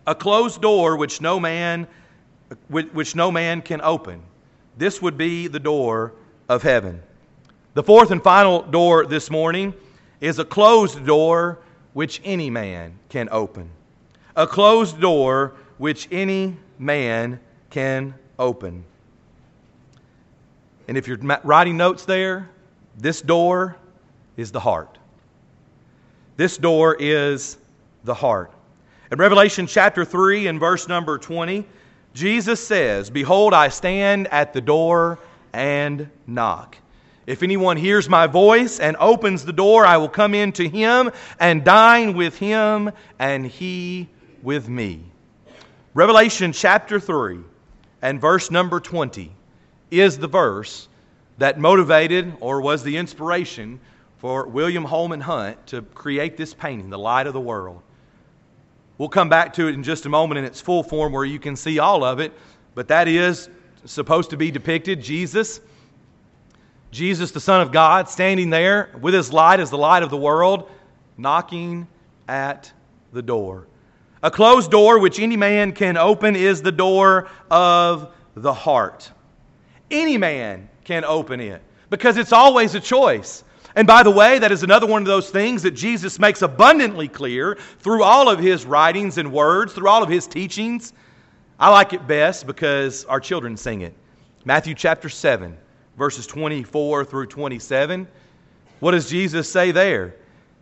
a 0.05 0.15
closed 0.15 0.61
door 0.61 0.97
which 0.97 1.21
no 1.21 1.39
man 1.39 1.87
which 2.69 3.15
no 3.15 3.31
man 3.31 3.61
can 3.61 3.81
open. 3.81 4.21
This 4.77 5.01
would 5.01 5.17
be 5.17 5.47
the 5.47 5.59
door 5.59 6.13
of 6.49 6.61
heaven. 6.61 7.01
The 7.73 7.83
fourth 7.83 8.11
and 8.11 8.21
final 8.21 8.61
door 8.61 9.05
this 9.05 9.31
morning 9.31 9.73
is 10.21 10.37
a 10.39 10.45
closed 10.45 11.05
door 11.05 11.59
which 11.93 12.21
any 12.23 12.49
man 12.49 12.99
can 13.09 13.27
open. 13.31 13.69
A 14.35 14.45
closed 14.45 14.99
door 14.99 15.53
which 15.77 16.07
any 16.11 16.57
man 16.77 17.39
can 17.69 18.13
open. 18.37 18.83
And 20.87 20.97
if 20.97 21.07
you're 21.07 21.17
writing 21.43 21.77
notes 21.77 22.05
there, 22.05 22.49
this 22.97 23.21
door 23.21 23.77
is 24.37 24.51
the 24.51 24.59
heart. 24.59 24.97
This 26.35 26.57
door 26.57 26.95
is 26.99 27.57
the 28.03 28.13
heart. 28.13 28.51
In 29.13 29.19
Revelation 29.19 29.67
chapter 29.67 30.05
3 30.05 30.47
and 30.47 30.59
verse 30.59 30.87
number 30.87 31.19
20, 31.19 31.67
Jesus 32.15 32.65
says, 32.65 33.11
Behold, 33.11 33.53
I 33.53 33.69
stand 33.69 34.27
at 34.29 34.53
the 34.53 34.59
door 34.59 35.19
and 35.53 36.09
knock. 36.25 36.77
If 37.27 37.43
anyone 37.43 37.77
hears 37.77 38.09
my 38.09 38.25
voice 38.25 38.79
and 38.79 38.97
opens 38.99 39.45
the 39.45 39.53
door, 39.53 39.85
I 39.85 39.97
will 39.97 40.09
come 40.09 40.33
in 40.33 40.51
to 40.53 40.67
him 40.67 41.11
and 41.39 41.63
dine 41.63 42.15
with 42.15 42.39
him 42.39 42.89
and 43.19 43.45
he 43.45 44.09
with 44.41 44.67
me. 44.67 45.03
Revelation 45.93 46.51
chapter 46.51 46.99
3 46.99 47.37
and 48.01 48.19
verse 48.19 48.49
number 48.49 48.79
20 48.79 49.31
is 49.91 50.17
the 50.17 50.27
verse 50.27 50.87
that 51.37 51.59
motivated 51.59 52.33
or 52.39 52.61
was 52.61 52.81
the 52.81 52.97
inspiration 52.97 53.79
for 54.17 54.47
William 54.47 54.85
Holman 54.85 55.21
Hunt 55.21 55.67
to 55.67 55.83
create 55.83 56.35
this 56.35 56.55
painting, 56.55 56.89
The 56.89 56.97
Light 56.97 57.27
of 57.27 57.33
the 57.33 57.39
World. 57.39 57.83
We'll 59.03 59.09
come 59.09 59.27
back 59.27 59.51
to 59.55 59.67
it 59.67 59.73
in 59.73 59.83
just 59.83 60.05
a 60.05 60.09
moment 60.09 60.37
in 60.37 60.45
its 60.45 60.61
full 60.61 60.81
form 60.81 61.11
where 61.11 61.25
you 61.25 61.37
can 61.37 61.57
see 61.57 61.77
all 61.77 62.05
of 62.05 62.21
it, 62.21 62.31
but 62.73 62.87
that 62.87 63.09
is 63.09 63.49
supposed 63.83 64.29
to 64.29 64.37
be 64.37 64.49
depicted 64.49 65.01
Jesus, 65.01 65.59
Jesus, 66.89 67.31
the 67.31 67.41
Son 67.41 67.59
of 67.59 67.73
God, 67.73 68.07
standing 68.07 68.49
there 68.49 68.91
with 69.01 69.13
his 69.13 69.33
light 69.33 69.59
as 69.59 69.69
the 69.69 69.77
light 69.77 70.03
of 70.03 70.09
the 70.09 70.15
world, 70.15 70.71
knocking 71.17 71.85
at 72.29 72.71
the 73.11 73.21
door. 73.21 73.67
A 74.23 74.31
closed 74.31 74.71
door 74.71 74.99
which 74.99 75.19
any 75.19 75.35
man 75.35 75.73
can 75.73 75.97
open 75.97 76.37
is 76.37 76.61
the 76.61 76.71
door 76.71 77.27
of 77.51 78.15
the 78.35 78.53
heart. 78.53 79.11
Any 79.91 80.17
man 80.17 80.69
can 80.85 81.03
open 81.03 81.41
it 81.41 81.61
because 81.89 82.15
it's 82.15 82.31
always 82.31 82.73
a 82.73 82.79
choice. 82.79 83.43
And 83.75 83.87
by 83.87 84.03
the 84.03 84.11
way, 84.11 84.37
that 84.39 84.51
is 84.51 84.63
another 84.63 84.85
one 84.85 85.01
of 85.01 85.07
those 85.07 85.29
things 85.29 85.63
that 85.63 85.71
Jesus 85.71 86.19
makes 86.19 86.41
abundantly 86.41 87.07
clear 87.07 87.57
through 87.79 88.03
all 88.03 88.29
of 88.29 88.39
his 88.39 88.65
writings 88.65 89.17
and 89.17 89.31
words, 89.31 89.73
through 89.73 89.89
all 89.89 90.03
of 90.03 90.09
his 90.09 90.27
teachings. 90.27 90.93
I 91.59 91.69
like 91.69 91.93
it 91.93 92.07
best 92.07 92.45
because 92.45 93.05
our 93.05 93.19
children 93.19 93.57
sing 93.57 93.81
it. 93.81 93.93
Matthew 94.45 94.75
chapter 94.75 95.09
7, 95.09 95.57
verses 95.97 96.27
24 96.27 97.05
through 97.05 97.27
27. 97.27 98.07
What 98.79 98.91
does 98.91 99.09
Jesus 99.09 99.51
say 99.51 99.71
there? 99.71 100.15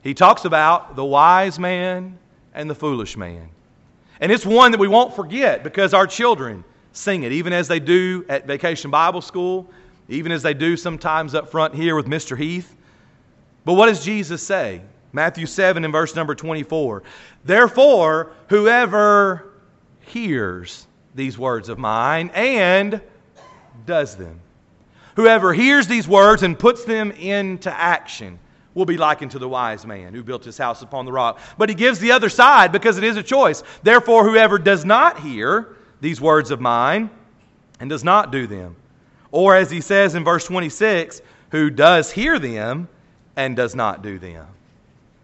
He 0.04 0.14
talks 0.14 0.46
about 0.46 0.96
the 0.96 1.04
wise 1.04 1.60
man 1.60 2.18
and 2.54 2.70
the 2.70 2.76
foolish 2.76 3.18
man. 3.18 3.50
And 4.20 4.32
it's 4.32 4.46
one 4.46 4.72
that 4.72 4.80
we 4.80 4.88
won't 4.88 5.16
forget 5.16 5.64
because 5.64 5.94
our 5.94 6.08
children 6.08 6.64
sing 6.94 7.24
it, 7.24 7.32
even 7.32 7.52
as 7.52 7.68
they 7.68 7.80
do 7.80 8.24
at 8.30 8.46
Vacation 8.46 8.92
Bible 8.92 9.22
School, 9.22 9.70
even 10.08 10.32
as 10.32 10.44
they 10.44 10.54
do 10.54 10.78
sometimes 10.78 11.34
up 11.34 11.50
front 11.50 11.74
here 11.74 11.96
with 11.96 12.06
Mr. 12.06 12.38
Heath. 12.38 12.76
But 13.66 13.74
what 13.74 13.88
does 13.88 14.04
Jesus 14.04 14.42
say? 14.46 14.82
Matthew 15.14 15.46
7 15.46 15.84
and 15.84 15.92
verse 15.92 16.16
number 16.16 16.36
24. 16.36 17.04
Therefore, 17.44 18.34
whoever 18.48 19.52
hears 20.02 20.88
these 21.16 21.38
words 21.38 21.70
of 21.70 21.78
mine 21.78 22.32
and 22.34 23.02
does 23.86 24.16
them, 24.16 24.40
whoever 25.16 25.54
hears 25.54 25.88
these 25.88 26.08
words 26.08 26.44
and 26.44 26.58
puts 26.58 26.86
them 26.86 27.12
into 27.12 27.72
action, 27.72 28.40
will 28.74 28.86
be 28.86 28.98
likened 28.98 29.32
to 29.32 29.40
the 29.40 29.50
wise 29.50 29.86
man 29.86 30.14
who 30.14 30.24
built 30.24 30.46
his 30.46 30.58
house 30.58 30.82
upon 30.82 31.06
the 31.06 31.12
rock. 31.12 31.40
But 31.58 31.68
he 31.68 31.76
gives 31.76 32.00
the 32.00 32.14
other 32.14 32.30
side 32.30 32.72
because 32.72 32.98
it 32.98 33.04
is 33.04 33.18
a 33.18 33.24
choice. 33.24 33.64
Therefore, 33.84 34.24
whoever 34.24 34.58
does 34.58 34.86
not 34.86 35.20
hear 35.20 35.76
these 36.00 36.22
words 36.22 36.52
of 36.52 36.62
mine 36.62 37.10
and 37.80 37.90
does 37.90 38.04
not 38.04 38.32
do 38.32 38.48
them, 38.48 38.76
or 39.32 39.56
as 39.56 39.70
he 39.70 39.82
says 39.82 40.16
in 40.16 40.24
verse 40.24 40.46
26, 40.46 41.22
who 41.50 41.70
does 41.70 42.12
hear 42.12 42.40
them 42.40 42.88
and 43.36 43.56
does 43.56 43.76
not 43.76 44.02
do 44.02 44.20
them. 44.20 44.46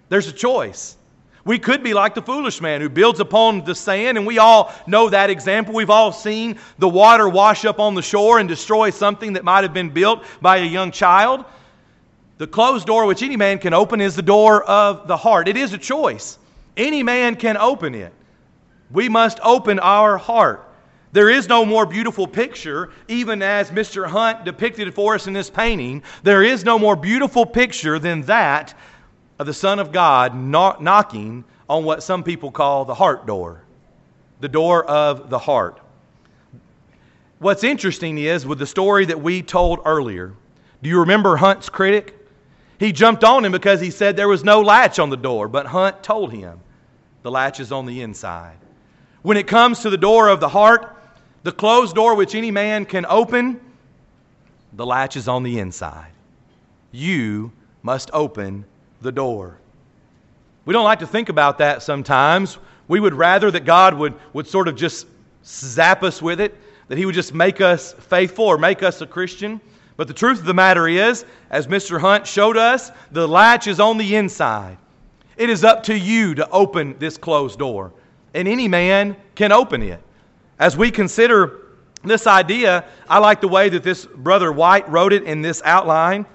There's 0.09 0.27
a 0.27 0.33
choice. 0.33 0.97
We 1.45 1.59
could 1.59 1.81
be 1.81 1.93
like 1.93 2.13
the 2.13 2.21
foolish 2.21 2.59
man 2.59 2.81
who 2.81 2.89
builds 2.89 3.21
upon 3.21 3.63
the 3.63 3.73
sand, 3.73 4.17
and 4.17 4.27
we 4.27 4.37
all 4.37 4.73
know 4.85 5.09
that 5.09 5.29
example. 5.29 5.73
We've 5.73 5.89
all 5.89 6.11
seen 6.11 6.59
the 6.77 6.89
water 6.89 7.29
wash 7.29 7.63
up 7.63 7.79
on 7.79 7.95
the 7.95 8.01
shore 8.01 8.39
and 8.39 8.49
destroy 8.49 8.89
something 8.89 9.33
that 9.33 9.45
might 9.45 9.63
have 9.63 9.73
been 9.73 9.89
built 9.89 10.25
by 10.41 10.57
a 10.57 10.65
young 10.65 10.91
child. 10.91 11.45
The 12.37 12.47
closed 12.47 12.85
door 12.85 13.05
which 13.05 13.23
any 13.23 13.37
man 13.37 13.59
can 13.59 13.73
open 13.73 14.01
is 14.01 14.13
the 14.13 14.21
door 14.21 14.63
of 14.65 15.07
the 15.07 15.15
heart. 15.15 15.47
It 15.47 15.55
is 15.55 15.71
a 15.71 15.77
choice. 15.77 16.37
Any 16.75 17.01
man 17.01 17.35
can 17.35 17.55
open 17.55 17.95
it. 17.95 18.13
We 18.91 19.07
must 19.07 19.39
open 19.41 19.79
our 19.79 20.17
heart. 20.17 20.66
There 21.17 21.31
is 21.31 21.49
no 21.49 21.65
more 21.65 21.87
beautiful 21.87 22.27
picture, 22.27 22.91
even 23.07 23.41
as 23.41 23.71
Mr. 23.71 24.05
Hunt 24.05 24.45
depicted 24.45 24.93
for 24.93 25.15
us 25.15 25.25
in 25.25 25.33
this 25.33 25.49
painting. 25.49 26.03
There 26.21 26.43
is 26.43 26.63
no 26.63 26.77
more 26.77 26.95
beautiful 26.95 27.43
picture 27.43 27.97
than 27.97 28.21
that 28.27 28.75
of 29.39 29.47
the 29.47 29.53
Son 29.55 29.79
of 29.79 29.91
God 29.91 30.35
knocking 30.35 31.43
on 31.67 31.83
what 31.85 32.03
some 32.03 32.23
people 32.23 32.51
call 32.51 32.85
the 32.85 32.93
heart 32.93 33.25
door, 33.25 33.63
the 34.41 34.47
door 34.47 34.85
of 34.85 35.31
the 35.31 35.39
heart. 35.39 35.79
What's 37.39 37.63
interesting 37.63 38.19
is 38.19 38.45
with 38.45 38.59
the 38.59 38.67
story 38.67 39.05
that 39.05 39.19
we 39.19 39.41
told 39.41 39.79
earlier, 39.85 40.35
do 40.83 40.89
you 40.91 40.99
remember 40.99 41.35
Hunt's 41.35 41.67
critic? 41.67 42.15
He 42.79 42.91
jumped 42.91 43.23
on 43.23 43.43
him 43.43 43.51
because 43.51 43.81
he 43.81 43.89
said 43.89 44.15
there 44.15 44.27
was 44.27 44.43
no 44.43 44.61
latch 44.61 44.99
on 44.99 45.09
the 45.09 45.17
door, 45.17 45.47
but 45.47 45.65
Hunt 45.65 46.03
told 46.03 46.31
him 46.31 46.59
the 47.23 47.31
latch 47.31 47.59
is 47.59 47.71
on 47.71 47.87
the 47.87 48.01
inside. 48.01 48.57
When 49.23 49.35
it 49.35 49.47
comes 49.47 49.79
to 49.79 49.89
the 49.89 49.97
door 49.97 50.29
of 50.29 50.39
the 50.39 50.49
heart, 50.49 50.93
the 51.47 51.53
closed 51.53 51.95
door 51.95 52.13
which 52.13 52.35
any 52.35 52.51
man 52.51 52.83
can 52.83 53.05
open, 53.05 53.57
the 54.73 54.85
latch 54.85 55.15
is 55.15 55.29
on 55.29 55.43
the 55.43 55.59
inside. 55.59 56.11
You 56.91 57.53
must 57.83 58.09
open 58.11 58.65
the 59.01 59.13
door. 59.13 59.57
We 60.65 60.73
don't 60.73 60.83
like 60.83 60.99
to 60.99 61.07
think 61.07 61.29
about 61.29 61.57
that 61.59 61.81
sometimes. 61.81 62.57
We 62.89 62.99
would 62.99 63.13
rather 63.13 63.49
that 63.49 63.63
God 63.63 63.93
would, 63.93 64.13
would 64.33 64.45
sort 64.45 64.67
of 64.67 64.75
just 64.75 65.07
zap 65.45 66.03
us 66.03 66.21
with 66.21 66.41
it, 66.41 66.53
that 66.89 66.97
He 66.97 67.05
would 67.05 67.15
just 67.15 67.33
make 67.33 67.61
us 67.61 67.93
faithful 67.93 68.43
or 68.43 68.57
make 68.57 68.83
us 68.83 68.99
a 68.99 69.07
Christian. 69.07 69.61
But 69.95 70.09
the 70.09 70.13
truth 70.13 70.39
of 70.39 70.45
the 70.45 70.53
matter 70.53 70.89
is, 70.89 71.23
as 71.49 71.67
Mr. 71.67 71.97
Hunt 71.97 72.27
showed 72.27 72.57
us, 72.57 72.91
the 73.13 73.25
latch 73.25 73.67
is 73.67 73.79
on 73.79 73.97
the 73.97 74.17
inside. 74.17 74.77
It 75.37 75.49
is 75.49 75.63
up 75.63 75.83
to 75.83 75.97
you 75.97 76.35
to 76.35 76.49
open 76.49 76.99
this 76.99 77.17
closed 77.17 77.57
door, 77.57 77.93
and 78.33 78.49
any 78.49 78.67
man 78.67 79.15
can 79.33 79.53
open 79.53 79.81
it. 79.81 80.03
As 80.59 80.75
we 80.75 80.89
consider 80.91 81.61
this 82.03 82.25
idea, 82.25 82.85
I 83.09 83.19
like 83.19 83.41
the 83.41 83.47
way 83.47 83.69
that 83.69 83.83
this 83.83 84.05
brother 84.05 84.51
White 84.51 84.89
wrote 84.89 85.13
it 85.13 85.23
in 85.23 85.41
this 85.41 85.61
outline. 85.63 86.25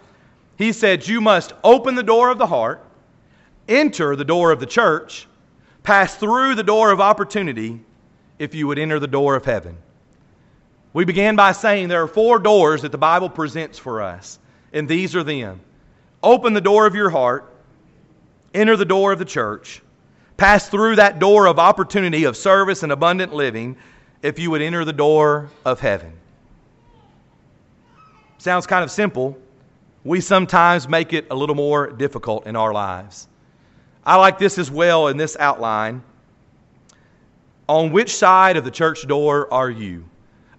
He 0.56 0.72
said, 0.72 1.06
You 1.06 1.20
must 1.20 1.52
open 1.64 1.94
the 1.94 2.02
door 2.02 2.30
of 2.30 2.38
the 2.38 2.46
heart, 2.46 2.84
enter 3.68 4.14
the 4.14 4.24
door 4.24 4.52
of 4.52 4.60
the 4.60 4.66
church, 4.66 5.26
pass 5.82 6.14
through 6.14 6.54
the 6.54 6.62
door 6.62 6.92
of 6.92 7.00
opportunity 7.00 7.80
if 8.38 8.54
you 8.54 8.66
would 8.66 8.78
enter 8.78 8.98
the 8.98 9.06
door 9.06 9.34
of 9.34 9.44
heaven. 9.44 9.76
We 10.92 11.04
began 11.04 11.36
by 11.36 11.52
saying 11.52 11.88
there 11.88 12.02
are 12.02 12.08
four 12.08 12.38
doors 12.38 12.82
that 12.82 12.92
the 12.92 12.98
Bible 12.98 13.30
presents 13.30 13.78
for 13.78 14.02
us, 14.02 14.38
and 14.72 14.88
these 14.88 15.16
are 15.16 15.24
them. 15.24 15.60
Open 16.22 16.52
the 16.52 16.60
door 16.60 16.86
of 16.86 16.94
your 16.94 17.10
heart, 17.10 17.52
enter 18.54 18.76
the 18.76 18.84
door 18.84 19.12
of 19.12 19.18
the 19.18 19.24
church, 19.24 19.80
pass 20.36 20.68
through 20.68 20.96
that 20.96 21.18
door 21.18 21.46
of 21.46 21.58
opportunity 21.58 22.24
of 22.24 22.36
service 22.36 22.82
and 22.82 22.92
abundant 22.92 23.32
living 23.32 23.76
if 24.22 24.38
you 24.38 24.50
would 24.50 24.62
enter 24.62 24.84
the 24.84 24.92
door 24.92 25.50
of 25.64 25.80
heaven. 25.80 26.12
Sounds 28.38 28.66
kind 28.66 28.82
of 28.82 28.90
simple. 28.90 29.38
We 30.04 30.20
sometimes 30.20 30.88
make 30.88 31.12
it 31.12 31.26
a 31.30 31.34
little 31.34 31.54
more 31.54 31.88
difficult 31.88 32.46
in 32.46 32.56
our 32.56 32.72
lives. 32.72 33.28
I 34.04 34.16
like 34.16 34.38
this 34.38 34.58
as 34.58 34.70
well 34.70 35.08
in 35.08 35.16
this 35.16 35.36
outline. 35.38 36.02
On 37.68 37.92
which 37.92 38.14
side 38.14 38.56
of 38.56 38.64
the 38.64 38.70
church 38.70 39.06
door 39.06 39.52
are 39.52 39.70
you? 39.70 40.04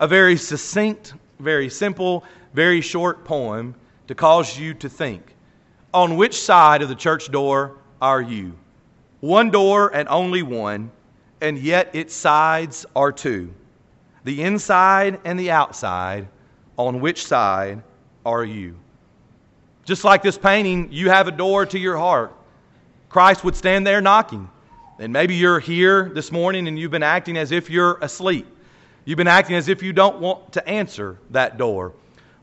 a 0.03 0.07
very 0.07 0.35
succinct, 0.35 1.13
very 1.39 1.69
simple, 1.69 2.25
very 2.53 2.81
short 2.81 3.23
poem 3.23 3.73
to 4.05 4.13
cause 4.13 4.59
you 4.59 4.73
to 4.73 4.89
think. 4.89 5.33
On 5.93 6.17
which 6.17 6.41
side 6.41 6.81
of 6.81 6.89
the 6.89 6.95
church 6.95 7.31
door 7.31 7.77
are 8.01 8.21
you? 8.21 8.51
One 9.21 9.49
door 9.49 9.95
and 9.95 10.09
only 10.09 10.43
one, 10.43 10.91
and 11.43 11.57
yet 11.59 11.93
its 11.93 12.15
sides 12.15 12.85
are 12.95 13.11
two. 13.11 13.53
The 14.23 14.41
inside 14.41 15.19
and 15.25 15.37
the 15.37 15.51
outside, 15.51 16.29
on 16.77 17.01
which 17.01 17.25
side 17.25 17.83
are 18.25 18.45
you? 18.45 18.77
Just 19.83 20.05
like 20.05 20.23
this 20.23 20.37
painting, 20.37 20.87
you 20.89 21.09
have 21.09 21.27
a 21.27 21.31
door 21.31 21.65
to 21.65 21.77
your 21.77 21.97
heart. 21.97 22.33
Christ 23.09 23.43
would 23.43 23.57
stand 23.57 23.85
there 23.85 23.99
knocking. 23.99 24.49
And 24.99 25.11
maybe 25.11 25.35
you're 25.35 25.59
here 25.59 26.09
this 26.15 26.31
morning 26.31 26.69
and 26.69 26.79
you've 26.79 26.91
been 26.91 27.03
acting 27.03 27.35
as 27.35 27.51
if 27.51 27.69
you're 27.69 27.97
asleep. 28.01 28.47
You've 29.03 29.17
been 29.17 29.27
acting 29.27 29.57
as 29.57 29.67
if 29.67 29.83
you 29.83 29.91
don't 29.91 30.21
want 30.21 30.53
to 30.53 30.65
answer 30.65 31.19
that 31.31 31.57
door. 31.57 31.91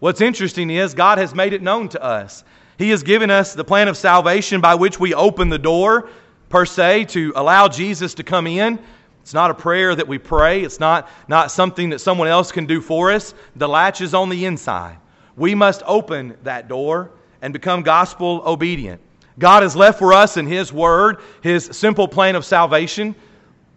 What's 0.00 0.20
interesting 0.20 0.68
is 0.68 0.92
God 0.92 1.16
has 1.16 1.34
made 1.34 1.54
it 1.54 1.62
known 1.62 1.88
to 1.88 2.02
us. 2.02 2.44
He 2.76 2.90
has 2.90 3.02
given 3.02 3.30
us 3.30 3.54
the 3.54 3.64
plan 3.64 3.88
of 3.88 3.96
salvation 3.96 4.60
by 4.60 4.74
which 4.74 5.00
we 5.00 5.14
open 5.14 5.48
the 5.48 5.58
door, 5.58 6.10
per 6.50 6.66
se, 6.66 7.06
to 7.06 7.32
allow 7.34 7.68
Jesus 7.68 8.12
to 8.14 8.22
come 8.22 8.46
in. 8.46 8.78
It's 9.22 9.32
not 9.32 9.50
a 9.50 9.54
prayer 9.54 9.94
that 9.94 10.06
we 10.06 10.18
pray, 10.18 10.62
it's 10.62 10.80
not, 10.80 11.08
not 11.28 11.50
something 11.50 11.90
that 11.90 12.00
someone 12.00 12.28
else 12.28 12.52
can 12.52 12.66
do 12.66 12.82
for 12.82 13.10
us. 13.10 13.32
The 13.56 13.68
latch 13.68 14.02
is 14.02 14.12
on 14.12 14.28
the 14.28 14.44
inside. 14.44 14.98
We 15.36 15.54
must 15.54 15.82
open 15.86 16.36
that 16.42 16.68
door 16.68 17.12
and 17.40 17.52
become 17.52 17.82
gospel 17.82 18.42
obedient. 18.44 19.00
God 19.38 19.62
has 19.62 19.74
left 19.74 19.98
for 19.98 20.12
us 20.12 20.36
in 20.36 20.46
His 20.46 20.72
Word 20.72 21.18
His 21.42 21.64
simple 21.72 22.08
plan 22.08 22.36
of 22.36 22.44
salvation, 22.44 23.14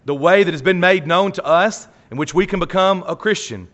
the 0.06 0.16
way 0.16 0.44
that 0.44 0.52
has 0.52 0.62
been 0.62 0.80
made 0.80 1.08
known 1.08 1.32
to 1.34 1.46
us 1.46 1.88
in 2.12 2.18
which 2.18 2.34
we 2.34 2.46
can 2.46 2.60
become 2.60 3.04
a 3.08 3.16
Christian. 3.16 3.68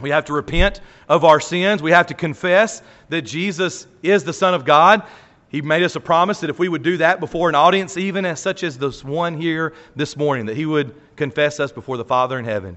We 0.00 0.10
have 0.10 0.24
to 0.26 0.32
repent 0.32 0.80
of 1.08 1.24
our 1.24 1.40
sins. 1.40 1.82
We 1.82 1.90
have 1.90 2.06
to 2.08 2.14
confess 2.14 2.82
that 3.08 3.22
Jesus 3.22 3.86
is 4.02 4.24
the 4.24 4.32
Son 4.32 4.54
of 4.54 4.64
God. 4.64 5.02
He 5.48 5.62
made 5.62 5.82
us 5.82 5.96
a 5.96 6.00
promise 6.00 6.40
that 6.40 6.50
if 6.50 6.58
we 6.58 6.68
would 6.68 6.82
do 6.82 6.96
that 6.96 7.20
before 7.20 7.48
an 7.48 7.54
audience, 7.54 7.96
even 7.96 8.24
as 8.26 8.40
such 8.40 8.64
as 8.64 8.76
this 8.78 9.04
one 9.04 9.40
here 9.40 9.74
this 9.94 10.16
morning, 10.16 10.46
that 10.46 10.56
He 10.56 10.66
would 10.66 10.94
confess 11.16 11.60
us 11.60 11.72
before 11.72 11.96
the 11.96 12.04
Father 12.04 12.38
in 12.38 12.44
heaven. 12.44 12.76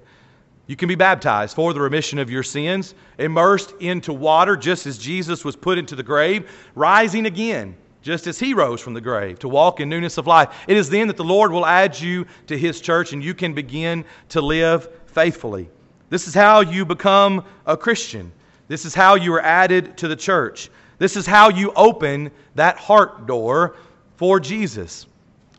You 0.67 0.75
can 0.75 0.87
be 0.87 0.95
baptized 0.95 1.55
for 1.55 1.73
the 1.73 1.81
remission 1.81 2.19
of 2.19 2.29
your 2.29 2.43
sins, 2.43 2.93
immersed 3.17 3.73
into 3.79 4.13
water 4.13 4.55
just 4.55 4.85
as 4.85 4.99
Jesus 4.99 5.43
was 5.43 5.55
put 5.55 5.79
into 5.79 5.95
the 5.95 6.03
grave, 6.03 6.49
rising 6.75 7.25
again 7.25 7.75
just 8.01 8.27
as 8.27 8.39
he 8.39 8.53
rose 8.53 8.79
from 8.79 8.93
the 8.93 9.01
grave, 9.01 9.39
to 9.39 9.49
walk 9.49 9.79
in 9.79 9.89
newness 9.89 10.17
of 10.17 10.27
life. 10.27 10.49
It 10.67 10.77
is 10.77 10.89
then 10.89 11.07
that 11.07 11.17
the 11.17 11.23
Lord 11.23 11.51
will 11.51 11.65
add 11.65 11.99
you 11.99 12.25
to 12.47 12.57
his 12.57 12.79
church 12.79 13.13
and 13.13 13.23
you 13.23 13.33
can 13.33 13.53
begin 13.53 14.05
to 14.29 14.41
live 14.41 14.89
faithfully. 15.07 15.69
This 16.09 16.27
is 16.27 16.33
how 16.33 16.61
you 16.61 16.85
become 16.85 17.43
a 17.65 17.75
Christian. 17.75 18.31
This 18.67 18.85
is 18.85 18.95
how 18.95 19.15
you 19.15 19.33
are 19.33 19.41
added 19.41 19.97
to 19.97 20.07
the 20.07 20.15
church. 20.15 20.69
This 20.99 21.15
is 21.15 21.25
how 21.25 21.49
you 21.49 21.71
open 21.75 22.29
that 22.55 22.77
heart 22.77 23.25
door 23.25 23.75
for 24.17 24.39
Jesus 24.39 25.07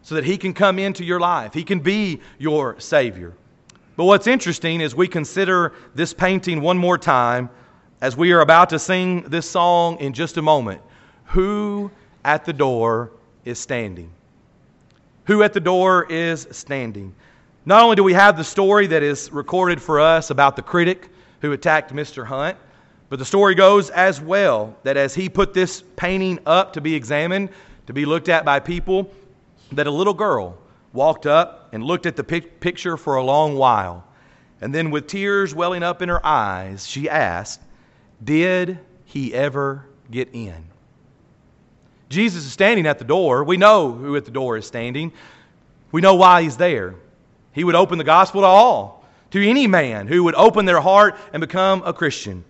so 0.03 0.15
that 0.15 0.25
he 0.25 0.39
can 0.39 0.55
come 0.55 0.79
into 0.79 1.05
your 1.05 1.19
life. 1.19 1.53
He 1.53 1.65
can 1.65 1.81
be 1.81 2.21
your 2.39 2.79
Savior. 2.79 3.35
But 3.97 4.05
what's 4.05 4.27
interesting 4.27 4.81
is 4.81 4.95
we 4.95 5.09
consider 5.09 5.73
this 5.95 6.15
painting 6.15 6.61
one 6.61 6.79
more 6.79 6.99
time 6.99 7.51
as 8.01 8.17
we 8.17 8.33
are 8.33 8.41
about 8.41 8.71
to 8.71 8.79
sing 8.79 9.23
this 9.23 9.49
song 9.49 9.99
in 9.99 10.13
just 10.13 10.37
a 10.37 10.43
moment. 10.43 10.81
Who 11.27 11.91
at 12.25 12.45
the 12.45 12.53
door 12.53 13.13
is 13.45 13.59
standing. 13.59 14.11
Who 15.25 15.43
at 15.43 15.53
the 15.53 15.61
door 15.61 16.07
is 16.11 16.47
standing? 16.51 17.15
Not 17.65 17.83
only 17.83 17.97
do 17.97 18.03
we 18.03 18.15
have 18.15 18.37
the 18.37 18.45
story 18.45 18.87
that 18.89 19.03
is 19.03 19.31
recorded 19.33 19.81
for 19.81 20.01
us 20.01 20.31
about 20.31 20.57
the 20.57 20.63
critic 20.63 21.09
who 21.41 21.53
attacked 21.53 21.93
Mr. 21.95 22.27
Hunt, 22.27 22.57
But 23.11 23.19
the 23.19 23.25
story 23.25 23.57
goes 23.57 23.91
as 23.91 24.21
well 24.21 24.77
that 24.85 24.97
as 24.97 25.15
he 25.15 25.29
put 25.29 25.53
this 25.53 25.83
painting 25.97 26.39
up 26.47 26.73
to 26.75 26.81
be 26.81 26.95
examined, 26.95 27.51
to 27.87 27.93
be 27.93 28.07
looked 28.07 28.29
at 28.29 28.45
by 28.45 28.61
people, 28.61 29.13
that 29.73 29.89
a 29.89 29.91
little 29.91 30.15
girl 30.15 30.57
walked 30.93 31.27
up 31.27 31.69
and 31.73 31.83
looked 31.83 32.07
at 32.07 32.15
the 32.15 32.23
pic- 32.23 32.61
picture 32.61 32.97
for 32.97 33.17
a 33.17 33.23
long 33.23 33.57
while. 33.57 34.05
And 34.61 34.73
then, 34.75 34.91
with 34.91 35.09
tears 35.09 35.55
welling 35.55 35.83
up 35.83 36.03
in 36.03 36.09
her 36.09 36.25
eyes, 36.25 36.87
she 36.87 37.09
asked, 37.09 37.61
Did 38.23 38.79
he 39.07 39.35
ever 39.35 39.87
get 40.11 40.29
in? 40.33 40.67
Jesus 42.11 42.45
is 42.45 42.53
standing 42.53 42.87
at 42.87 42.99
the 42.99 43.05
door. 43.05 43.43
We 43.43 43.57
know 43.57 43.93
who 43.93 44.17
at 44.17 44.25
the 44.25 44.31
door 44.31 44.57
is 44.57 44.67
standing. 44.67 45.13
We 45.91 46.01
know 46.01 46.15
why 46.15 46.43
he's 46.43 46.57
there. 46.57 46.95
He 47.53 47.65
would 47.65 47.75
open 47.75 47.99
the 47.99 48.05
gospel 48.05 48.43
to 48.43 48.47
all, 48.47 49.05
to 49.31 49.49
any 49.49 49.67
man 49.67 50.07
who 50.07 50.23
would 50.25 50.35
open 50.37 50.65
their 50.65 50.81
heart 50.81 51.17
and 51.33 51.41
become 51.41 51.83
a 51.85 51.93
Christian. 51.93 52.45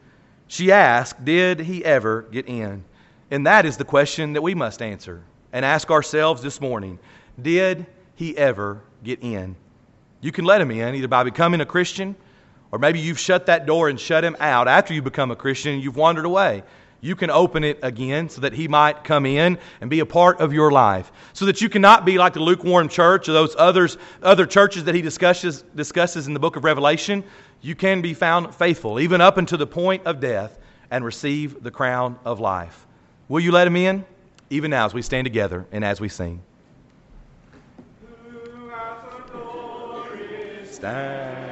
She 0.51 0.73
asked, 0.73 1.25
Did 1.25 1.61
he 1.61 1.85
ever 1.85 2.23
get 2.23 2.49
in? 2.49 2.83
And 3.31 3.47
that 3.47 3.65
is 3.65 3.77
the 3.77 3.85
question 3.85 4.33
that 4.33 4.43
we 4.43 4.53
must 4.53 4.83
answer 4.83 5.23
and 5.53 5.65
ask 5.65 5.93
ourselves 5.93 6.43
this 6.43 6.61
morning 6.61 6.99
Did 7.41 7.87
he 8.17 8.37
ever 8.37 8.83
get 9.05 9.23
in? 9.23 9.55
You 10.21 10.33
can 10.33 10.45
let 10.45 10.61
him 10.61 10.73
in 10.73 10.97
either 10.97 11.07
by 11.07 11.23
becoming 11.23 11.61
a 11.61 11.67
Christian 11.67 12.17
or 12.73 12.81
maybe 12.81 12.99
you've 12.99 13.19
shut 13.19 13.47
that 13.47 13.65
door 13.65 13.89
and 13.89 13.99
shut 13.99 14.25
him 14.25 14.37
out 14.41 14.67
after 14.67 14.93
you 14.93 15.03
become 15.03 15.31
a 15.31 15.37
Christian 15.37 15.75
and 15.75 15.83
you've 15.85 15.95
wandered 15.95 16.25
away. 16.25 16.65
You 17.01 17.15
can 17.15 17.31
open 17.31 17.63
it 17.63 17.79
again 17.83 18.29
so 18.29 18.41
that 18.41 18.53
he 18.53 18.67
might 18.67 19.05
come 19.05 19.27
in 19.27 19.57
and 19.81 19.89
be 19.89 20.01
a 20.01 20.07
part 20.07 20.41
of 20.41 20.53
your 20.53 20.73
life. 20.73 21.13
So 21.33 21.47
that 21.47 21.61
you 21.61 21.69
cannot 21.69 22.05
be 22.05 22.19
like 22.19 22.33
the 22.35 22.41
lukewarm 22.41 22.89
church 22.89 23.29
or 23.29 23.33
those 23.33 23.55
others, 23.57 23.99
other 24.21 24.47
churches 24.47 24.83
that 24.85 24.97
he 24.97 25.01
discusses, 25.01 25.63
discusses 25.77 26.27
in 26.27 26.35
the 26.35 26.41
book 26.41 26.57
of 26.57 26.65
Revelation. 26.65 27.23
You 27.63 27.75
can 27.75 28.01
be 28.01 28.15
found 28.15 28.55
faithful, 28.55 29.01
even 29.01 29.21
up 29.21 29.37
unto 29.37 29.57
the 29.57 29.67
point 29.67 30.07
of 30.07 30.21
death, 30.21 30.59
and 30.91 31.05
receive 31.05 31.63
the 31.63 31.71
crown 31.71 32.19
of 32.25 32.41
life. 32.41 32.87
Will 33.29 33.41
you 33.41 33.53
let 33.53 33.67
him 33.67 33.77
in? 33.77 34.05
Even 34.49 34.71
now 34.71 34.87
as 34.87 34.95
we 34.95 35.03
stand 35.03 35.25
together 35.25 35.67
and 35.71 35.85
as 35.85 36.01
we 36.01 36.09
sing. 36.09 36.43
Stand. 40.65 41.50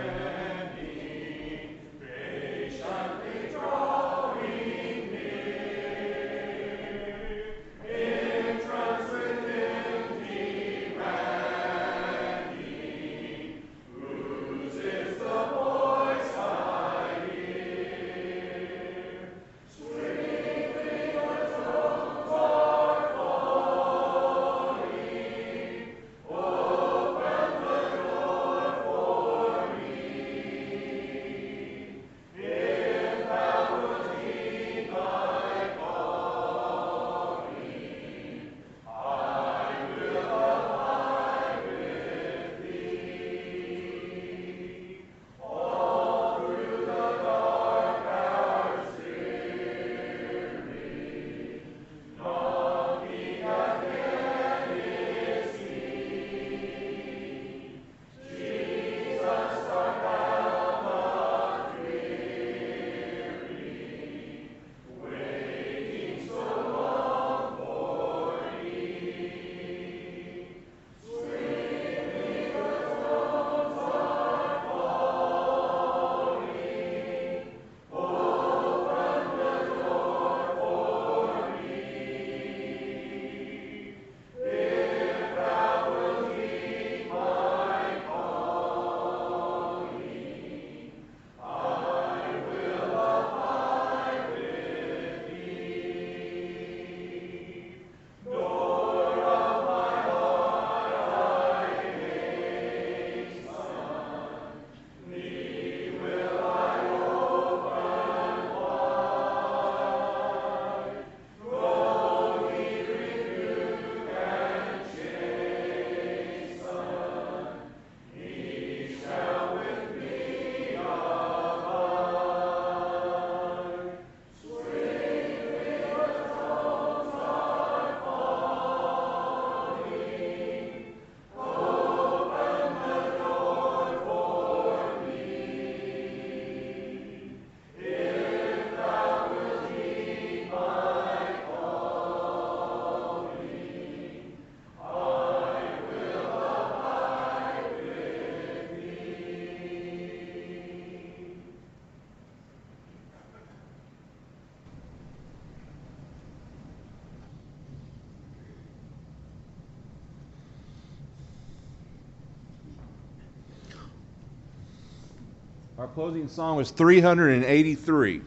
Our 165.88 165.94
closing 165.94 166.28
song 166.28 166.56
was 166.58 166.70
383. 166.70 168.20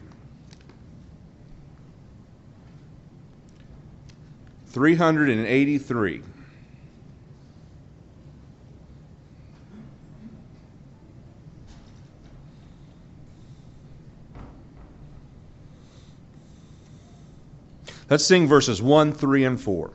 383. 4.66 6.22
Let's 18.10 18.24
sing 18.26 18.48
verses 18.48 18.82
1, 18.82 19.12
3, 19.12 19.44
and 19.44 19.60
4. 19.60 19.90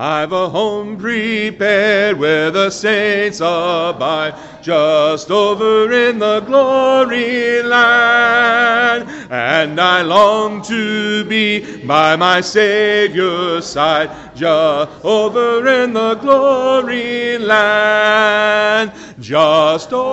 I've 0.00 0.30
a 0.30 0.48
home 0.48 0.96
prepared 0.96 2.20
where 2.20 2.52
the 2.52 2.70
saints 2.70 3.40
abide, 3.40 4.36
just 4.62 5.28
over 5.28 5.92
in 5.92 6.20
the 6.20 6.38
glory 6.38 7.64
land. 7.64 9.08
And 9.28 9.80
I 9.80 10.02
long 10.02 10.62
to 10.62 11.24
be 11.24 11.84
by 11.84 12.14
my 12.14 12.40
Savior's 12.42 13.66
side, 13.66 14.36
just 14.36 15.04
over 15.04 15.66
in 15.66 15.94
the 15.94 16.14
glory 16.14 17.38
land. 17.38 18.92
Just 19.18 19.92
over 19.92 20.06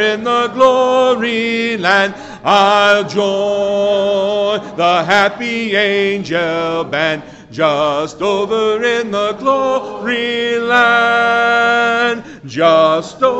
in 0.00 0.24
the 0.24 0.48
glory 0.48 1.76
land. 1.76 2.16
I'll 2.42 3.08
join 3.08 4.76
the 4.76 5.04
happy 5.04 5.76
angel 5.76 6.82
band 6.82 7.22
just 7.52 8.20
over 8.22 8.82
in 8.82 9.10
the 9.10 9.34
glory 9.34 10.58
land. 10.58 12.24
just 12.46 13.22
over 13.22 13.32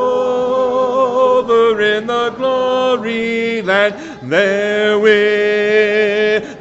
in 1.81 2.07
the 2.07 2.31
glory 2.37 3.63
land. 3.63 3.95
There 4.31 4.99
with 4.99 6.12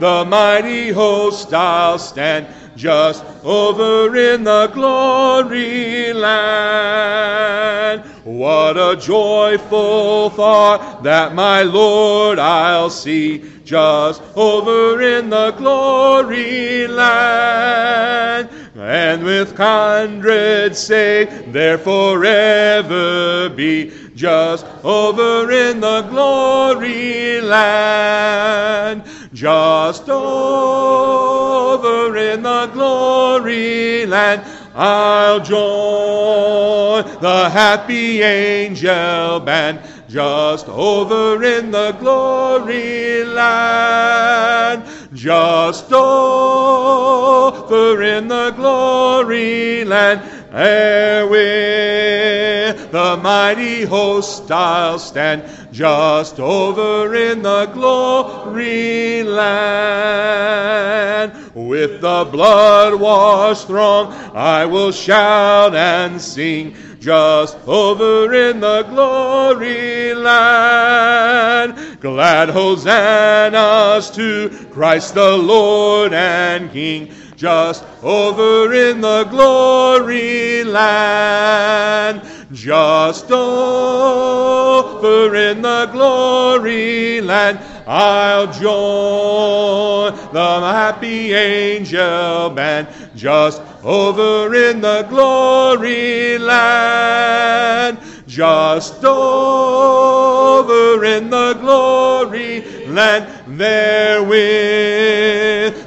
the 0.02 0.26
mighty 0.26 0.90
host 0.90 1.54
I'll 1.54 2.00
stand, 2.00 2.48
just 2.76 3.24
over 3.44 4.16
in 4.16 4.44
the 4.44 4.66
glory 4.74 6.12
land. 6.12 8.02
What 8.24 8.78
a 8.78 8.96
joyful 9.00 10.32
thought 10.32 11.04
that 11.04 11.36
my 11.36 11.62
Lord 11.62 12.40
I'll 12.40 12.90
see 12.90 13.44
just 13.64 14.24
over 14.36 15.00
in 15.04 15.30
the 15.30 15.52
glory 15.52 16.88
land. 16.88 18.50
And 18.76 19.24
with 19.24 19.56
kindred 19.56 20.76
say, 20.76 21.26
there 21.26 21.78
forever 21.78 23.50
be 23.50 23.92
just 24.16 24.66
over 24.84 25.52
in 25.52 25.80
the 25.80 26.02
glory 26.10 27.40
land. 27.42 29.04
Just 29.34 30.10
over 30.10 30.18
in 32.18 32.44
the 32.44 32.70
glory 32.74 34.06
land. 34.06 34.44
I'll 34.76 35.40
join 35.40 37.04
the 37.22 37.50
happy 37.50 38.22
angel 38.22 39.40
band 39.40 39.80
just 40.10 40.68
over 40.68 41.42
in 41.44 41.72
the 41.72 41.94
glory 41.94 43.24
land. 43.24 44.84
Just 45.14 45.92
over 45.94 46.84
in 48.04 48.28
the 48.28 48.52
glory 48.52 49.86
land. 49.86 50.41
Ere 50.54 51.26
with 51.28 52.92
the 52.92 53.18
mighty 53.24 53.86
host 53.86 54.52
I'll 54.52 55.00
stand, 55.00 55.46
just 55.72 56.42
over 56.42 57.16
in 57.16 57.42
the 57.42 57.68
glory 57.68 59.24
land. 59.24 60.52
With 61.56 62.02
the 62.02 62.28
blood 62.30 63.00
washed 63.00 63.68
throng, 63.68 64.12
I 64.36 64.66
will 64.66 64.92
shout 64.92 65.74
and 65.74 66.20
sing, 66.20 66.76
just 67.00 67.58
over 67.66 68.34
in 68.34 68.60
the 68.60 68.84
glory 68.84 70.14
land. 70.14 71.76
Glad 72.02 72.50
hosannas 72.50 74.12
to 74.12 74.50
Christ 74.72 75.14
the 75.14 75.38
Lord 75.38 76.12
and 76.14 76.70
King 76.74 77.14
just 77.42 77.84
over 78.04 78.72
in 78.72 79.02
the 79.02 79.24
glory 79.24 80.64
land. 80.64 82.22
Just 82.54 83.32
over 83.32 85.36
in 85.36 85.64
the 85.64 85.90
glory 85.92 87.20
land, 87.20 87.58
I'll 87.88 88.46
join 88.46 90.14
the 90.32 90.60
happy 90.60 91.34
angel 91.34 92.52
band. 92.52 92.88
Just 93.16 93.64
over 93.84 94.54
in 94.54 94.82
the 94.82 95.08
glory 95.10 96.38
land. 96.38 97.98
Just 98.28 99.04
over 99.04 101.04
in 101.06 101.32
the 101.32 101.58
glory 101.60 102.64
land. 102.92 103.28
Therewith 103.60 104.32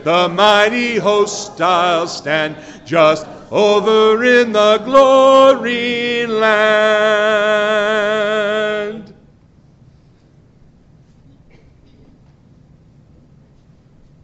the 0.04 0.28
mighty 0.28 0.96
host 0.96 1.60
I'll 1.60 2.06
stand 2.08 2.56
just 2.84 3.26
over 3.50 4.24
in 4.24 4.52
the 4.52 4.78
glory 4.84 6.26
land. 6.26 7.44